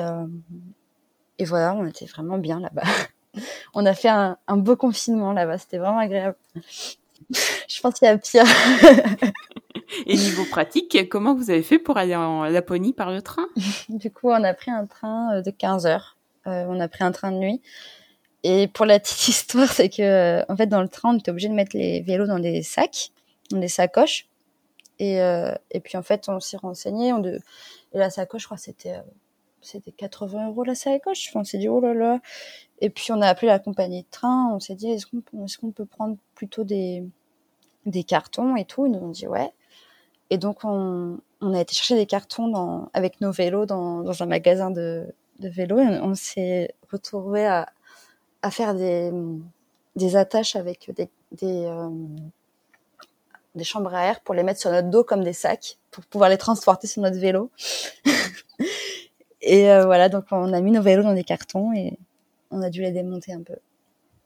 [1.38, 2.82] et voilà, on était vraiment bien là-bas.
[3.74, 5.58] on a fait un beau confinement là-bas.
[5.58, 6.36] C'était vraiment agréable.
[7.68, 8.44] Je pense qu'il y a pire.
[10.06, 13.46] Et niveau pratique, comment vous avez fait pour aller en Laponie par le train?
[13.88, 16.16] Du coup, on a pris un train de 15 heures.
[16.44, 17.62] on a pris un train de nuit.
[18.44, 21.48] Et pour la petite histoire, c'est que en fait dans le train, on était obligé
[21.48, 23.10] de mettre les vélos dans des sacs,
[23.50, 24.26] dans des sacoches.
[24.98, 27.12] Et, euh, et puis en fait, on s'est renseigné.
[27.12, 27.40] On de...
[27.92, 29.02] Et la sacoche, je crois, c'était euh,
[29.62, 31.30] c'était 80 euros la sacoche.
[31.34, 32.20] on s'est dit oh là là.
[32.80, 34.50] Et puis on a appelé la compagnie de train.
[34.54, 35.22] On s'est dit est-ce qu'on
[35.60, 37.04] qu'on peut prendre plutôt des
[37.86, 38.86] des cartons et tout?
[38.86, 39.52] Ils nous ont dit ouais.
[40.30, 44.26] Et donc on, on a été chercher des cartons avec nos vélos dans, dans un
[44.26, 45.06] magasin de,
[45.40, 45.78] de vélos.
[45.78, 47.68] Et on, s'est retrouvé à,
[48.42, 49.10] à faire des,
[49.96, 51.88] des attaches avec des, des, euh,
[53.54, 56.30] des chambres à air pour les mettre sur notre dos comme des sacs pour pouvoir
[56.30, 57.50] les transporter sur notre vélo.
[59.40, 61.98] et euh, voilà, donc on a mis nos vélos dans des cartons et
[62.50, 63.56] on a dû les démonter un peu.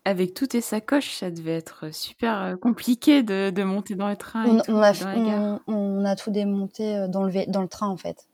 [0.05, 4.16] Avec toutes tes sacoches, ça devait être super euh, compliqué de, de monter dans le
[4.16, 4.44] train.
[4.46, 8.27] On, on, a, on, a, tout démonté euh, dans le, dans le train en fait.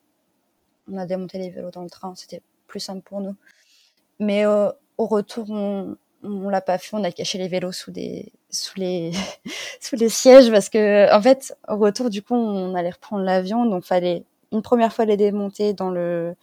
[0.91, 3.35] On a démonté les vélos dans le train, c'était plus simple pour nous.
[4.19, 4.73] Mais au
[5.07, 9.13] retour, on, on l'a pas fait, on a caché les vélos sous des sous les
[9.81, 13.67] sous les sièges parce que en fait au retour du coup on allait reprendre l'avion
[13.67, 16.35] donc fallait une première fois les démonter dans le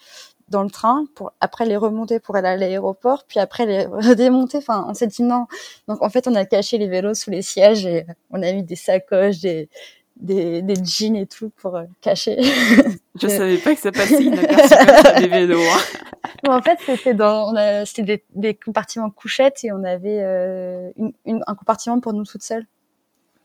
[0.49, 4.59] dans le train pour après les remonter pour aller à l'aéroport puis après les redémonter
[4.59, 5.47] enfin on s'est dit non
[5.87, 8.63] donc en fait on a caché les vélos sous les sièges et on a mis
[8.63, 9.69] des sacoches des
[10.15, 12.37] des, des jeans et tout pour euh, cacher.
[13.21, 15.59] Je savais pas que ça passait inaperçu des vélos.
[15.59, 16.49] Hein.
[16.49, 17.53] en fait, c'était dans,
[17.85, 20.91] c'était des, des, compartiments couchettes et on avait euh,
[21.25, 22.65] une, un compartiment pour nous toutes seules.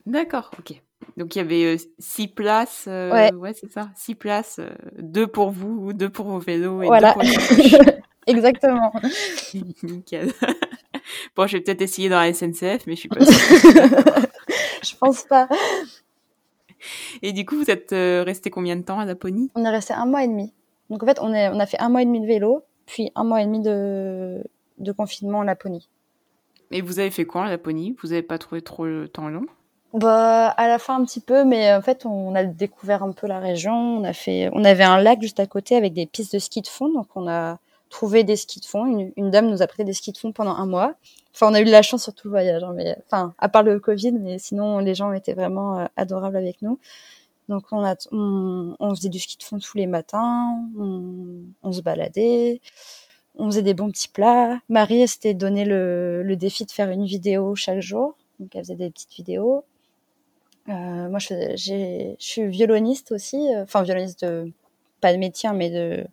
[0.05, 0.81] D'accord, ok.
[1.17, 4.59] Donc il y avait euh, six places, ouais, ouais c'est ça, six places,
[4.97, 7.15] deux pour vous, deux pour vos vélos et voilà.
[7.15, 7.93] deux pour
[8.27, 8.91] Exactement.
[9.83, 10.31] Nickel.
[11.35, 13.33] bon, je vais peut-être essayer dans la SNCF, mais je suis pas sûre.
[14.83, 15.47] je pense pas.
[17.21, 19.51] Et du coup, vous êtes euh, resté combien de temps à Laponie?
[19.55, 20.53] On est resté un mois et demi.
[20.89, 23.11] Donc en fait, on, est, on a fait un mois et demi de vélo, puis
[23.15, 24.43] un mois et demi de,
[24.77, 25.89] de confinement en Laponie.
[26.71, 27.95] Et vous avez fait quoi en Laponie?
[28.01, 29.45] Vous n'avez pas trouvé trop le temps long?
[29.93, 33.27] Bah, à la fin un petit peu, mais en fait, on a découvert un peu
[33.27, 33.73] la région.
[33.73, 36.61] On a fait, on avait un lac juste à côté avec des pistes de ski
[36.61, 37.57] de fond, donc on a
[37.91, 39.11] trouvé des skis de fond.
[39.15, 40.93] Une, dame nous a prêté des skis de fond pendant un mois.
[41.33, 43.49] Enfin, on a eu de la chance sur tout le voyage, hein, mais enfin, à
[43.49, 46.79] part le Covid, mais sinon les gens étaient vraiment euh, adorables avec nous.
[47.49, 51.81] Donc on, a, on, faisait du ski de fond tous les matins, on, on, se
[51.81, 52.61] baladait,
[53.35, 54.59] on faisait des bons petits plats.
[54.69, 58.75] Marie s'était donné le, le, défi de faire une vidéo chaque jour, donc elle faisait
[58.75, 59.65] des petites vidéos.
[60.69, 64.51] Euh, moi, je, je suis violoniste aussi, euh, enfin violoniste de
[65.01, 66.05] pas de métier, hein, mais de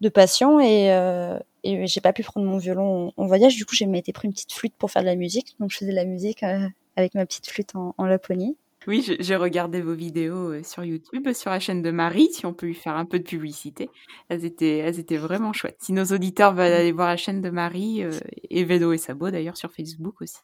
[0.00, 3.56] de passion et, euh, et j'ai pas pu prendre mon violon en, voyage.
[3.56, 5.56] Du coup, j'ai été pris une petite flûte pour faire de la musique.
[5.60, 8.56] Donc, je faisais de la musique euh, avec ma petite flûte en, en Laponie.
[8.86, 12.66] Oui, j'ai regardé vos vidéos sur YouTube, sur la chaîne de Marie, si on peut
[12.66, 13.90] lui faire un peu de publicité.
[14.28, 15.76] Elles étaient, elles étaient vraiment chouettes.
[15.80, 18.12] Si nos auditeurs veulent aller voir la chaîne de Marie, euh,
[18.48, 20.38] et Vélo et Sabot d'ailleurs sur Facebook aussi,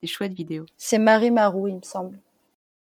[0.00, 0.66] des chouettes vidéos.
[0.76, 2.18] C'est Marie Marou, il me semble.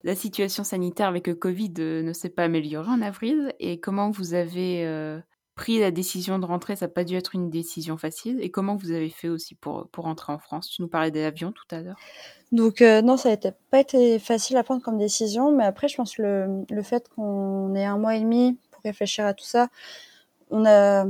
[0.02, 3.54] La situation sanitaire avec le Covid ne s'est pas améliorée en avril.
[3.58, 4.84] Et comment vous avez
[5.54, 8.40] pris la décision de rentrer, ça n'a pas dû être une décision facile.
[8.40, 10.68] Et comment vous avez fait aussi pour, pour rentrer en France?
[10.68, 11.96] Tu nous parlais de l'avion tout à l'heure.
[12.52, 15.96] Donc euh, non, ça n'a pas été facile à prendre comme décision, mais après, je
[15.96, 19.44] pense que le, le fait qu'on ait un mois et demi pour réfléchir à tout
[19.44, 19.68] ça,
[20.50, 21.06] on a,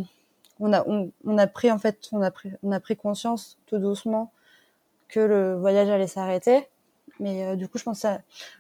[0.61, 3.79] on a, on, a pris en fait, on a pris, on a pris conscience tout
[3.79, 4.31] doucement
[5.15, 6.69] que le voyage allait s'arrêter
[7.21, 8.09] mais euh, du coup, je pense que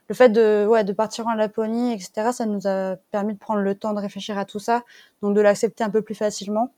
[0.08, 3.60] le fait de, ouais, de partir en Laponie, etc., ça nous a permis de prendre
[3.60, 4.82] le temps de réfléchir à tout ça,
[5.22, 6.70] donc de l'accepter un peu plus facilement.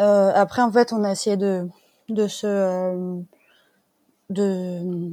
[0.00, 1.68] Euh, après, en fait, on a essayé de,
[2.08, 3.16] de se, euh,
[4.30, 5.10] de,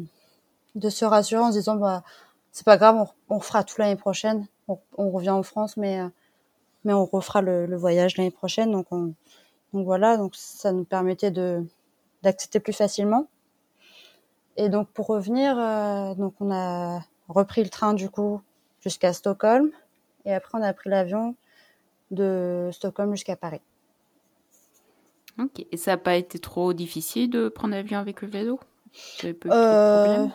[0.76, 2.04] de se rassurer en se disant, bah,
[2.52, 2.96] c'est pas grave,
[3.30, 4.48] on, on fera tout l'année prochaine.
[4.68, 6.00] On, revient en France, mais,
[6.86, 8.72] mais on refera le, le voyage l'année prochaine.
[8.72, 9.14] Donc, on,
[9.74, 11.64] donc voilà, donc ça nous permettait de,
[12.26, 13.28] d'accepter plus facilement.
[14.58, 18.42] Et donc pour revenir, euh, donc on a repris le train du coup
[18.82, 19.72] jusqu'à Stockholm
[20.26, 21.36] et après on a pris l'avion
[22.12, 23.62] de Stockholm jusqu'à Paris.
[25.40, 25.66] Ok.
[25.72, 28.60] Et ça n'a pas été trop difficile de prendre l'avion avec le vélo?
[29.48, 30.26] Euh,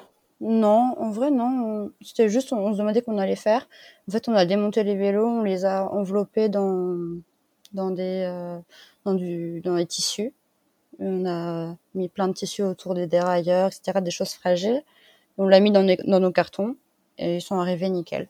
[0.40, 1.90] Non, en vrai non.
[2.02, 3.68] C'était juste on, se demandait qu'on allait faire.
[4.08, 6.98] En fait, on a démonté les vélos, on les a enveloppés dans
[7.72, 8.58] dans des euh,
[9.04, 10.34] dans du dans des tissus
[11.00, 14.82] on a mis plein de tissus autour des dérailleurs, etc., des choses fragiles.
[15.38, 16.76] On l'a mis dans, nos cartons
[17.18, 18.28] et ils sont arrivés nickel.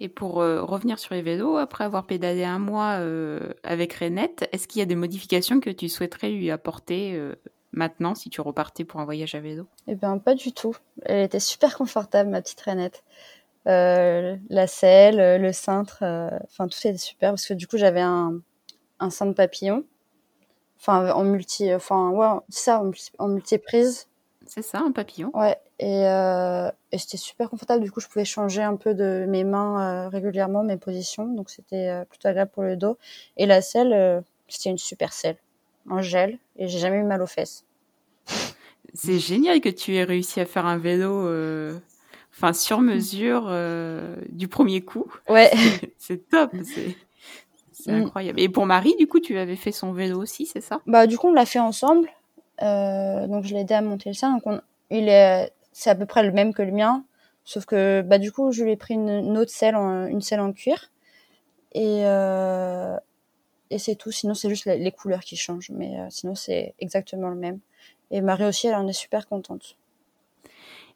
[0.00, 4.48] Et pour euh, revenir sur les vélos, après avoir pédalé un mois euh, avec Renette,
[4.50, 7.36] est-ce qu'il y a des modifications que tu souhaiterais lui apporter euh,
[7.70, 10.74] maintenant si tu repartais pour un voyage à vélo Eh bien, pas du tout.
[11.04, 13.04] Elle était super confortable, ma petite Renette.
[13.64, 16.02] la selle, le cintre,
[16.44, 18.40] enfin tout était super parce que du coup j'avais un,
[18.98, 19.84] un de papillon,
[20.82, 22.82] enfin en multi, enfin ouais, ça
[23.18, 24.08] en, multiprise.
[24.46, 25.30] C'est ça, un papillon.
[25.32, 27.82] Ouais, et, et c'était super confortable.
[27.82, 32.04] Du coup, je pouvais changer un peu de mes mains régulièrement, mes positions, donc c'était
[32.10, 32.98] plutôt agréable pour le dos.
[33.36, 35.36] Et la selle, c'était une super selle
[35.88, 37.64] en gel, et j'ai jamais eu mal aux fesses.
[38.94, 41.78] C'est génial que tu aies réussi à faire un vélo, euh,
[42.32, 45.10] enfin sur mesure euh, du premier coup.
[45.28, 45.50] Ouais.
[45.98, 46.52] c'est top,
[47.82, 48.02] c'est mm.
[48.02, 48.40] incroyable.
[48.40, 50.80] Et pour Marie, du coup, tu avais fait son vélo aussi, c'est ça?
[50.86, 52.08] Bah du coup, on l'a fait ensemble.
[52.62, 54.38] Euh, donc je l'ai aidé à monter le sien.
[54.38, 57.04] Donc il est, c'est à peu près le même que le mien,
[57.44, 60.40] sauf que bah du coup, je lui ai pris une, autre selle, en, une selle
[60.40, 60.90] en cuir.
[61.72, 62.02] Et
[63.70, 64.12] et c'est tout.
[64.12, 67.58] Sinon, c'est juste les couleurs qui changent, mais sinon c'est exactement le même.
[68.10, 69.76] Et Marie aussi, elle en est super contente.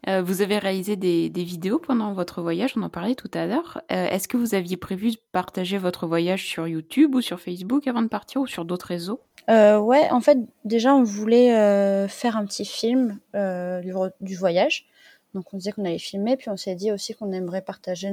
[0.07, 3.81] Euh, vous avez réalisé des, vidéos pendant votre voyage, on en parlait tout à l'heure.
[3.91, 7.87] Euh, est-ce que vous aviez prévu de partager votre voyage sur YouTube ou sur Facebook
[7.87, 9.21] avant de partir ou sur d'autres réseaux?
[9.49, 14.85] Euh, Ouais, en fait, déjà, on voulait euh, faire un petit film du, voyage.
[15.33, 18.11] Donc, on disait qu'on allait filmer, puis on s'est dit aussi qu'on aimerait partager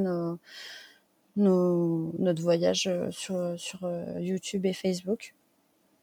[1.36, 5.34] notre voyage sur YouTube et Facebook.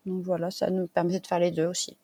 [0.06, 1.98] Donc voilà, ça nous permettait de faire les deux aussi.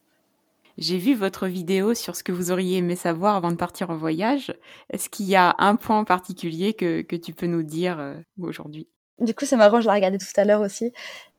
[0.77, 3.97] J'ai vu votre vidéo sur ce que vous auriez aimé savoir avant de partir en
[3.97, 4.53] voyage.
[4.91, 8.15] Est-ce qu'il y a un point en particulier que, que tu peux nous dire euh,
[8.39, 8.87] aujourd'hui?
[9.19, 10.93] Du coup, c'est marrant, je l'ai regardé tout à l'heure aussi.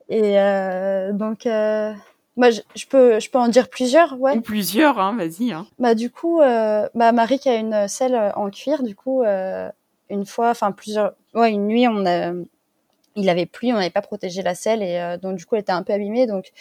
[0.09, 1.93] Et euh, donc, euh,
[2.37, 4.37] moi, je, peux, je peux en dire plusieurs, ouais.
[4.37, 5.53] Ou plusieurs, hein, vas-y.
[5.53, 5.69] Hein.
[5.79, 10.27] Bah du coup, euh, bah Marie qui a une selle en cuir, du coup, une
[10.27, 12.33] fois, enfin plusieurs, ouais, une nuit, on a,
[13.15, 15.73] il avait plu, on n'avait pas protégé la selle et donc du coup, elle était
[15.73, 16.53] un peu abîmée, donc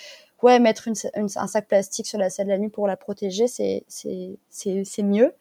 [0.42, 3.48] ouais, mettre une, un sac plastique sur la selle de la nuit pour la protéger,
[3.48, 5.34] c'est c'est mieux.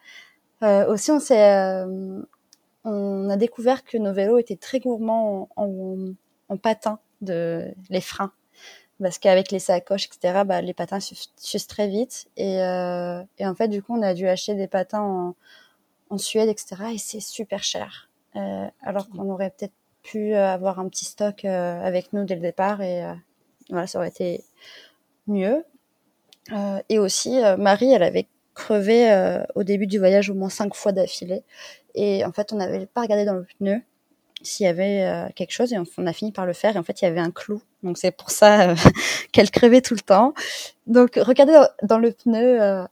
[0.62, 2.22] Euh, aussi, on s'est euh,
[2.84, 6.14] on a découvert que nos vélos étaient très gourmands en, en,
[6.48, 8.32] en patins de les freins.
[9.02, 12.28] Parce qu'avec les sacoches etc bah, les patins s'usent très vite.
[12.36, 15.34] Et, euh, et en fait du coup on a dû acheter des patins en,
[16.10, 18.08] en Suède etc et c'est super cher.
[18.36, 22.40] Euh, alors qu'on aurait peut-être pu avoir un petit stock euh, avec nous dès le
[22.40, 23.14] départ et euh,
[23.70, 24.44] voilà ça aurait été
[25.26, 25.64] mieux.
[26.52, 30.48] Euh, et aussi, euh, Marie, elle avait crevé euh, au début du voyage au moins
[30.48, 31.42] cinq fois d'affilée.
[31.94, 33.82] Et en fait, on n'avait pas regardé dans le pneu
[34.42, 36.76] s'il y avait quelque chose et on a fini par le faire.
[36.76, 37.62] Et en fait, il y avait un clou.
[37.82, 38.74] Donc c'est pour ça
[39.32, 40.34] qu'elle crevait tout le temps.
[40.86, 42.86] Donc regardez dans le pneu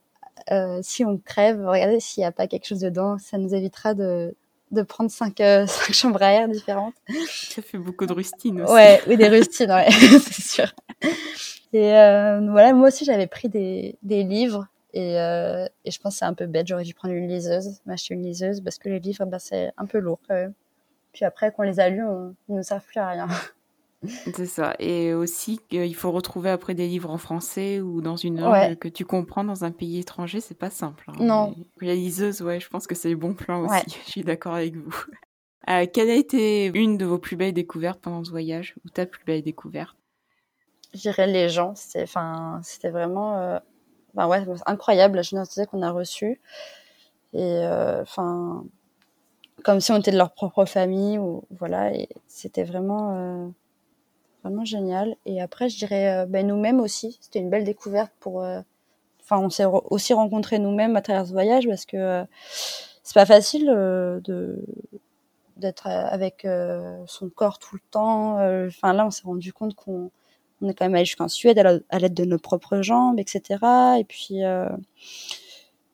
[0.82, 3.18] si on crève, regardez s'il n'y a pas quelque chose dedans.
[3.18, 4.34] Ça nous évitera de,
[4.70, 6.94] de prendre cinq, cinq chambres à air différentes.
[7.28, 8.72] Ça fait beaucoup de rustines aussi.
[8.72, 10.74] Ouais, oui, des rustines, ouais, c'est sûr.
[11.72, 16.14] Et euh, voilà, moi aussi j'avais pris des, des livres et, euh, et, je pense
[16.14, 16.68] que c'est un peu bête.
[16.68, 19.86] J'aurais dû prendre une liseuse, m'acheter une liseuse parce que les livres, bah, c'est un
[19.86, 20.54] peu lourd quand même.
[21.12, 23.28] Puis après, quand on les a lus, on, ils ne servent plus à rien.
[24.08, 24.74] C'est ça.
[24.78, 28.88] Et aussi, il faut retrouver après des livres en français ou dans une langue que
[28.88, 31.04] tu comprends dans un pays étranger, c'est pas simple.
[31.08, 31.14] Hein.
[31.20, 31.54] Non.
[31.80, 33.98] La liseuse, ouais, je pense que c'est le bon plan aussi.
[34.06, 34.94] Je suis d'accord avec vous.
[35.70, 39.06] Euh, quelle a été une de vos plus belles découvertes pendant ce voyage ou ta
[39.06, 39.96] plus belle découverte?
[40.92, 41.74] Je dirais les gens.
[41.74, 42.04] C'était,
[42.90, 43.58] vraiment, euh,
[44.12, 46.38] ben ouais, incroyable la générosité qu'on a reçue.
[47.32, 48.66] Et euh, enfin,
[49.64, 51.94] comme si on était de leur propre famille ou voilà.
[51.94, 53.50] Et c'était vraiment,
[54.44, 55.16] vraiment génial.
[55.26, 57.18] Et après, je dirais ben, nous-mêmes aussi.
[57.20, 58.36] C'était une belle découverte pour.
[59.22, 62.24] Enfin, on s'est aussi rencontrés nous-mêmes à travers ce voyage parce que
[63.02, 64.64] c'est pas facile de
[65.56, 66.46] d'être avec
[67.06, 68.34] son corps tout le temps.
[68.66, 70.10] Enfin là, on s'est rendu compte qu'on
[70.64, 73.42] on est quand même allé jusqu'en Suède à l'aide de nos propres jambes, etc.
[73.98, 74.68] Et puis, euh,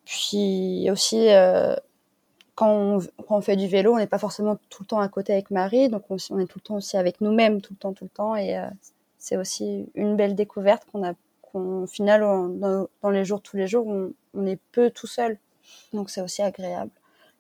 [0.05, 1.75] puis aussi, euh,
[2.61, 5.33] quand, on, quand, fait du vélo, on n'est pas forcément tout le temps à côté
[5.33, 8.05] avec Marie, donc on, est tout le temps aussi avec nous-mêmes, tout le temps, tout
[8.05, 8.37] le temps.
[8.37, 8.67] Et euh,
[9.17, 13.87] c'est aussi une belle découverte qu'on a, qu'au final, dans, les jours, tous les jours,
[13.87, 15.39] on, est peu tout seul.
[15.95, 16.91] Donc c'est aussi agréable.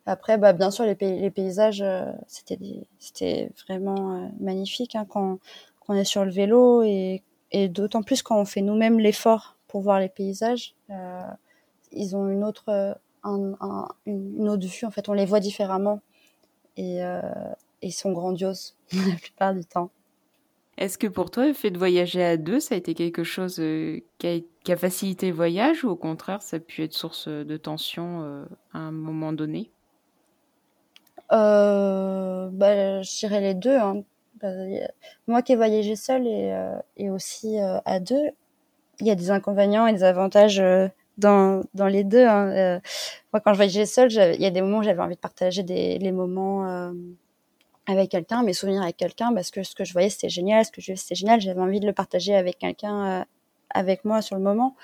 [0.07, 2.59] Après, bah, bien sûr, les, pays, les paysages, euh, c'était
[2.99, 5.39] c'était vraiment euh, magnifique hein, quand
[5.89, 7.23] on est sur le vélo et,
[7.69, 10.75] d'autant plus quand on fait nous-mêmes l'effort pour voir les paysages,
[11.93, 14.87] ils ont une autre, une autre vue.
[14.87, 16.01] En fait, on les voit différemment
[16.77, 17.21] et euh,
[17.83, 19.91] ils sont grandioses la plupart du temps.
[20.79, 23.59] Est-ce que pour toi, le fait de voyager à deux, ça a été quelque chose
[23.61, 27.57] euh, qui a, facilité le voyage ou au contraire, ça a pu être source de
[27.57, 29.71] tension à un moment donné?
[31.31, 33.77] Bah, Je dirais les deux.
[33.77, 34.05] Hein.
[34.41, 34.49] Bah,
[35.27, 38.31] moi qui ai voyagé seule et, euh, et aussi euh, à deux,
[39.01, 40.89] il y a des inconvénients et des avantages euh,
[41.21, 42.27] dans, dans les deux.
[42.27, 42.81] Hein.
[43.33, 45.63] moi, quand je voyageais seule, il y a des moments où j'avais envie de partager
[45.63, 46.93] des, les moments
[47.87, 50.71] avec quelqu'un, mes souvenirs avec quelqu'un, parce que ce que je voyais c'était génial, ce
[50.71, 53.25] que je c'était génial, j'avais envie de le partager avec quelqu'un,
[53.71, 54.77] avec moi sur le moment.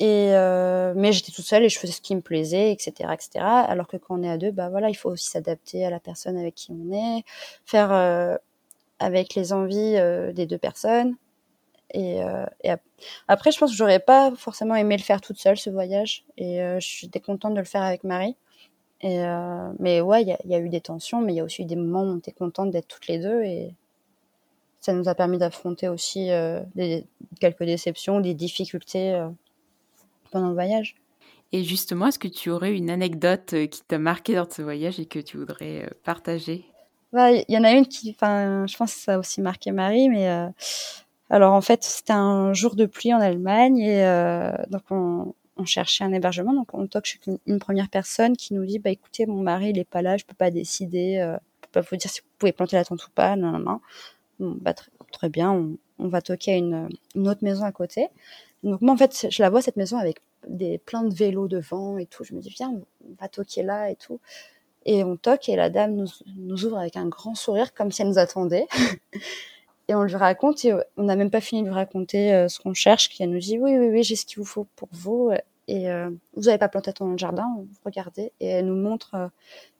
[0.00, 3.44] Et euh, mais j'étais toute seule et je faisais ce qui me plaisait, etc., etc.
[3.44, 6.00] Alors que quand on est à deux, bah voilà, il faut aussi s'adapter à la
[6.00, 7.22] personne avec qui on est,
[7.66, 8.36] faire euh,
[8.98, 11.16] avec les envies euh, des deux personnes.
[11.92, 12.46] Et, euh,
[13.28, 16.24] après, je pense que j'aurais pas forcément aimé le faire toute seule ce voyage.
[16.36, 18.36] Et euh, j'étais contente de le faire avec Marie.
[19.02, 19.18] Et
[19.78, 21.62] mais ouais, il y a, y a, eu des tensions, mais il y a aussi
[21.62, 23.74] eu des moments où on était contente d'être toutes les deux et
[24.78, 26.28] ça nous a permis d'affronter aussi
[26.74, 27.06] des,
[27.40, 29.26] quelques déceptions, des difficultés
[30.30, 30.96] pendant le voyage.
[31.52, 35.00] Et justement, est-ce que tu aurais une anecdote euh, qui t'a marqué dans ce voyage
[35.00, 36.64] et que tu voudrais euh, partager?
[37.12, 39.72] Bah, Il y en a une qui, enfin, je pense que ça a aussi marqué
[39.72, 40.46] Marie, mais euh,
[41.30, 46.04] alors en fait, c'était un jour de pluie en Allemagne et euh, donc on, cherchait
[46.04, 49.26] un hébergement, donc on toque chez une, une, première personne qui nous dit, bah écoutez,
[49.26, 51.96] mon mari il est pas là, je peux pas décider, euh, je peux pas vous
[51.96, 53.80] dire si vous pouvez planter la tente ou pas, non, non, non.
[55.12, 55.52] Très, bien,
[55.98, 58.08] on, va toquer à une, autre maison à côté.
[58.62, 61.98] Donc moi en fait, je la vois cette maison avec des plein de vélos devant
[61.98, 62.24] et tout.
[62.24, 64.18] Je me dis viens, on va toquer là et tout.
[64.86, 66.06] Et on toque et la dame
[66.36, 68.66] nous ouvre avec un grand sourire comme si elle nous attendait.
[69.90, 72.60] et on lui raconte et on n'a même pas fini de lui raconter euh, ce
[72.60, 73.08] qu'on cherche.
[73.08, 75.32] Qu'elle nous dit oui oui oui j'ai ce qu'il vous faut pour vous.
[75.68, 77.46] Et euh, vous n'avez pas planté dans le jardin,
[77.84, 78.32] regardez.
[78.40, 79.28] Et elle nous montre euh,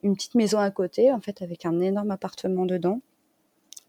[0.02, 3.00] une petite maison à côté, en fait, avec un énorme appartement dedans.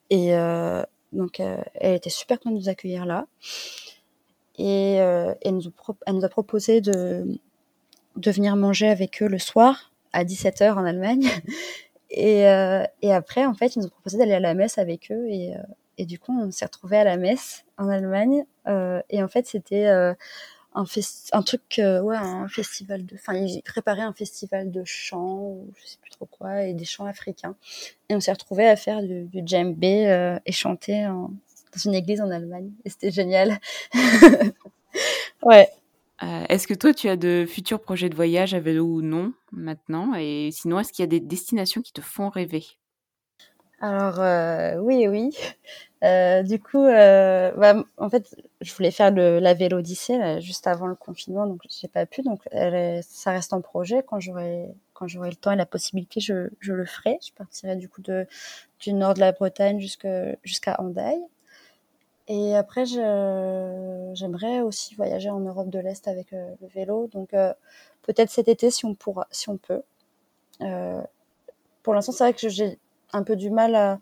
[0.10, 0.82] Et euh,
[1.14, 3.28] donc, elle était super contente de nous accueillir là
[4.58, 7.26] et euh, elle, nous a proposé de,
[8.16, 11.28] de venir manger avec eux le soir à 17h en Allemagne.
[12.14, 15.10] Et, euh, et après, en fait, ils nous ont proposé d'aller à la messe avec
[15.14, 15.30] eux.
[15.32, 15.56] Euh,
[15.98, 18.46] et du coup, on s'est retrouvés à la messe en Allemagne.
[18.68, 20.14] Euh, et en fait, c'était euh,
[20.74, 20.86] un,
[21.34, 23.16] un truc, euh, ouais, un festival de.
[23.16, 26.86] Enfin, ils préparaient un festival de chants, ou je sais plus trop quoi, et des
[26.86, 27.56] chants africains.
[28.10, 31.32] Et on s'est retrouvés à faire du, du djembé et chanter en,
[31.74, 32.72] dans une église en Allemagne.
[32.86, 33.60] Et c'était génial.
[35.44, 35.70] ouais.
[36.24, 39.34] Euh, est-ce que toi, tu as de futurs projets de voyage à vélo ou non
[39.52, 40.14] maintenant?
[40.16, 42.64] Et sinon, est-ce qu'il y a des destinations qui te font rêver?
[43.82, 45.32] Alors, euh, oui, oui.
[46.04, 50.66] Euh, du coup, euh, bah, en fait, je voulais faire le, la vélo Odyssée juste
[50.66, 52.24] avant le confinement, donc j'ai pas pu.
[52.24, 52.42] Donc,
[53.04, 54.02] ça reste en projet.
[54.08, 57.20] Quand j'aurai quand j'aurai le temps et la possibilité, je, le ferai.
[57.24, 61.22] Je partirai du coup du nord de la Bretagne jusqu'à Hendaye.
[62.28, 67.10] Et après, j'aimerais aussi voyager en Europe de l'Est avec le vélo.
[67.14, 67.30] Donc
[68.02, 68.98] peut-être cet été si on
[69.30, 69.84] si on peut.
[71.84, 72.80] Pour l'instant, c'est vrai que j'ai
[73.14, 74.00] un peu du mal à,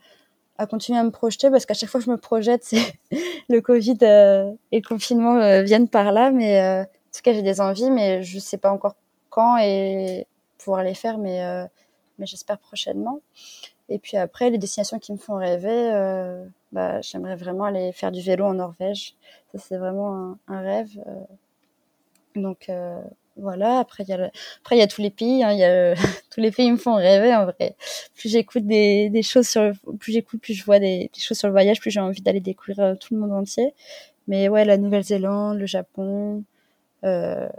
[0.57, 2.93] à, continuer à me projeter parce qu'à chaque fois que je me projette, c'est
[3.49, 6.32] le Covid euh, et le confinement euh, viennent par là.
[6.32, 8.95] Mais en tout cas, j'ai des envies, mais je sais pas encore
[9.30, 11.68] quand et pouvoir les faire, mais
[12.20, 13.22] mais j'espère prochainement.
[13.89, 18.12] Et puis après, les destinations qui me font rêver, euh, bah, j'aimerais vraiment aller faire
[18.12, 19.16] du vélo en Norvège.
[19.51, 20.91] Ça, c'est vraiment un, un rêve.
[21.07, 21.24] Euh.
[22.36, 23.01] Donc euh,
[23.42, 23.80] voilà.
[23.80, 24.30] Après, il y a le...
[24.62, 25.44] après il y a tous les pays.
[25.44, 25.96] Hein, y a
[26.32, 27.76] tous les pays me font rêver en vrai.
[28.16, 29.74] Plus j'écoute des, des choses sur, le...
[29.98, 32.42] plus j'écoute, plus je vois des, des, choses sur le voyage, plus j'ai envie d'aller
[32.42, 33.74] découvrir euh, tout le monde entier.
[34.28, 36.44] Mais ouais, la Nouvelle-Zélande, le Japon
[37.04, 37.50] euh,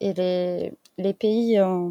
[0.00, 1.90] et les les pays en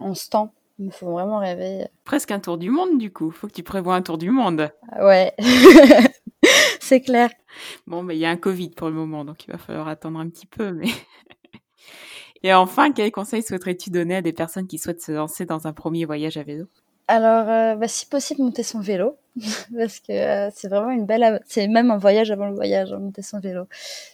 [0.00, 1.86] en stand il me faut vraiment rêver.
[2.04, 3.30] Presque un tour du monde, du coup.
[3.30, 4.70] Faut que tu prévois un tour du monde.
[5.00, 5.32] Ouais,
[6.80, 7.30] c'est clair.
[7.86, 10.18] Bon, mais il y a un Covid pour le moment, donc il va falloir attendre
[10.18, 10.72] un petit peu.
[10.72, 10.88] Mais
[12.42, 15.72] Et enfin, quels conseils souhaiterais-tu donner à des personnes qui souhaitent se lancer dans un
[15.72, 16.66] premier voyage à vélo?
[17.08, 19.16] Alors, euh, bah, si possible, monter son vélo,
[19.76, 22.98] parce que euh, c'est vraiment une belle, c'est même un voyage avant le voyage, hein,
[22.98, 23.66] monter son vélo.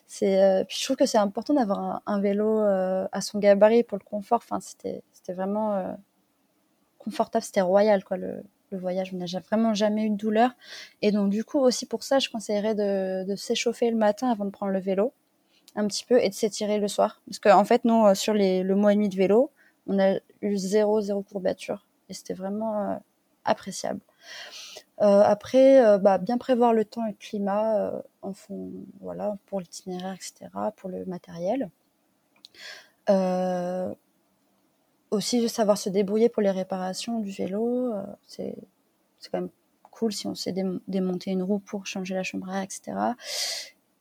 [0.06, 3.98] C'est, euh, puis je trouve que c'est important d'avoir un, vélo à son gabarit pour
[3.98, 4.40] le confort.
[4.42, 5.96] Enfin, c'était, c'était vraiment
[6.98, 9.12] confortable, c'était royal quoi le, voyage.
[9.14, 10.50] On n'a vraiment jamais eu de douleur.
[11.00, 14.50] Et donc du coup aussi pour ça, je conseillerais de s'échauffer le matin avant de
[14.50, 15.12] prendre le vélo
[15.78, 17.22] un petit peu et de s'étirer le soir.
[17.26, 19.50] Parce qu'en en fait, nous, euh, sur le mois et demi de vélo,
[19.86, 21.86] on a eu zéro, zéro courbature.
[22.08, 22.96] Et c'était vraiment euh,
[23.44, 24.00] appréciable.
[25.00, 30.14] Euh, après, bah, bien prévoir le temps et le climat en fond, voilà, pour l'itinéraire,
[30.14, 31.70] etc., pour le matériel.
[35.10, 37.94] Aussi de savoir se débrouiller pour les réparations du vélo.
[38.26, 38.56] C'est
[39.30, 39.50] quand même
[39.92, 40.54] cool si on sait
[40.88, 42.92] démonter une roue pour changer la chambre etc.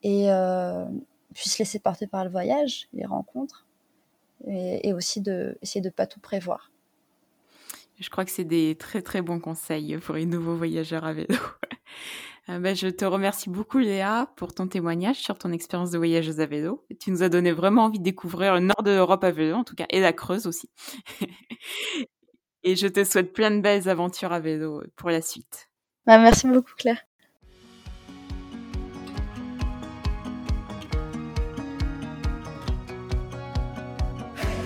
[0.02, 0.28] Et
[1.34, 3.66] puis se laisser porter par le voyage, les rencontres,
[4.46, 6.70] et, et aussi de essayer de pas tout prévoir.
[7.98, 11.34] Je crois que c'est des très très bons conseils pour les nouveaux voyageurs à vélo.
[12.50, 16.40] Euh, ben, je te remercie beaucoup Léa pour ton témoignage sur ton expérience de voyageuse
[16.40, 16.82] à vélo.
[16.98, 19.64] Tu nous as donné vraiment envie de découvrir le nord de l'Europe à vélo, en
[19.64, 20.70] tout cas, et la Creuse aussi.
[22.62, 25.68] et je te souhaite plein de belles aventures à vélo pour la suite.
[26.06, 27.07] Bah, merci beaucoup Claire.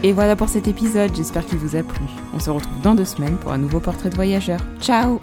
[0.04, 2.04] Et voilà pour cet épisode, j'espère qu'il vous a plu.
[2.34, 4.58] On se retrouve dans deux semaines pour un nouveau portrait de voyageur.
[4.80, 5.20] Ciao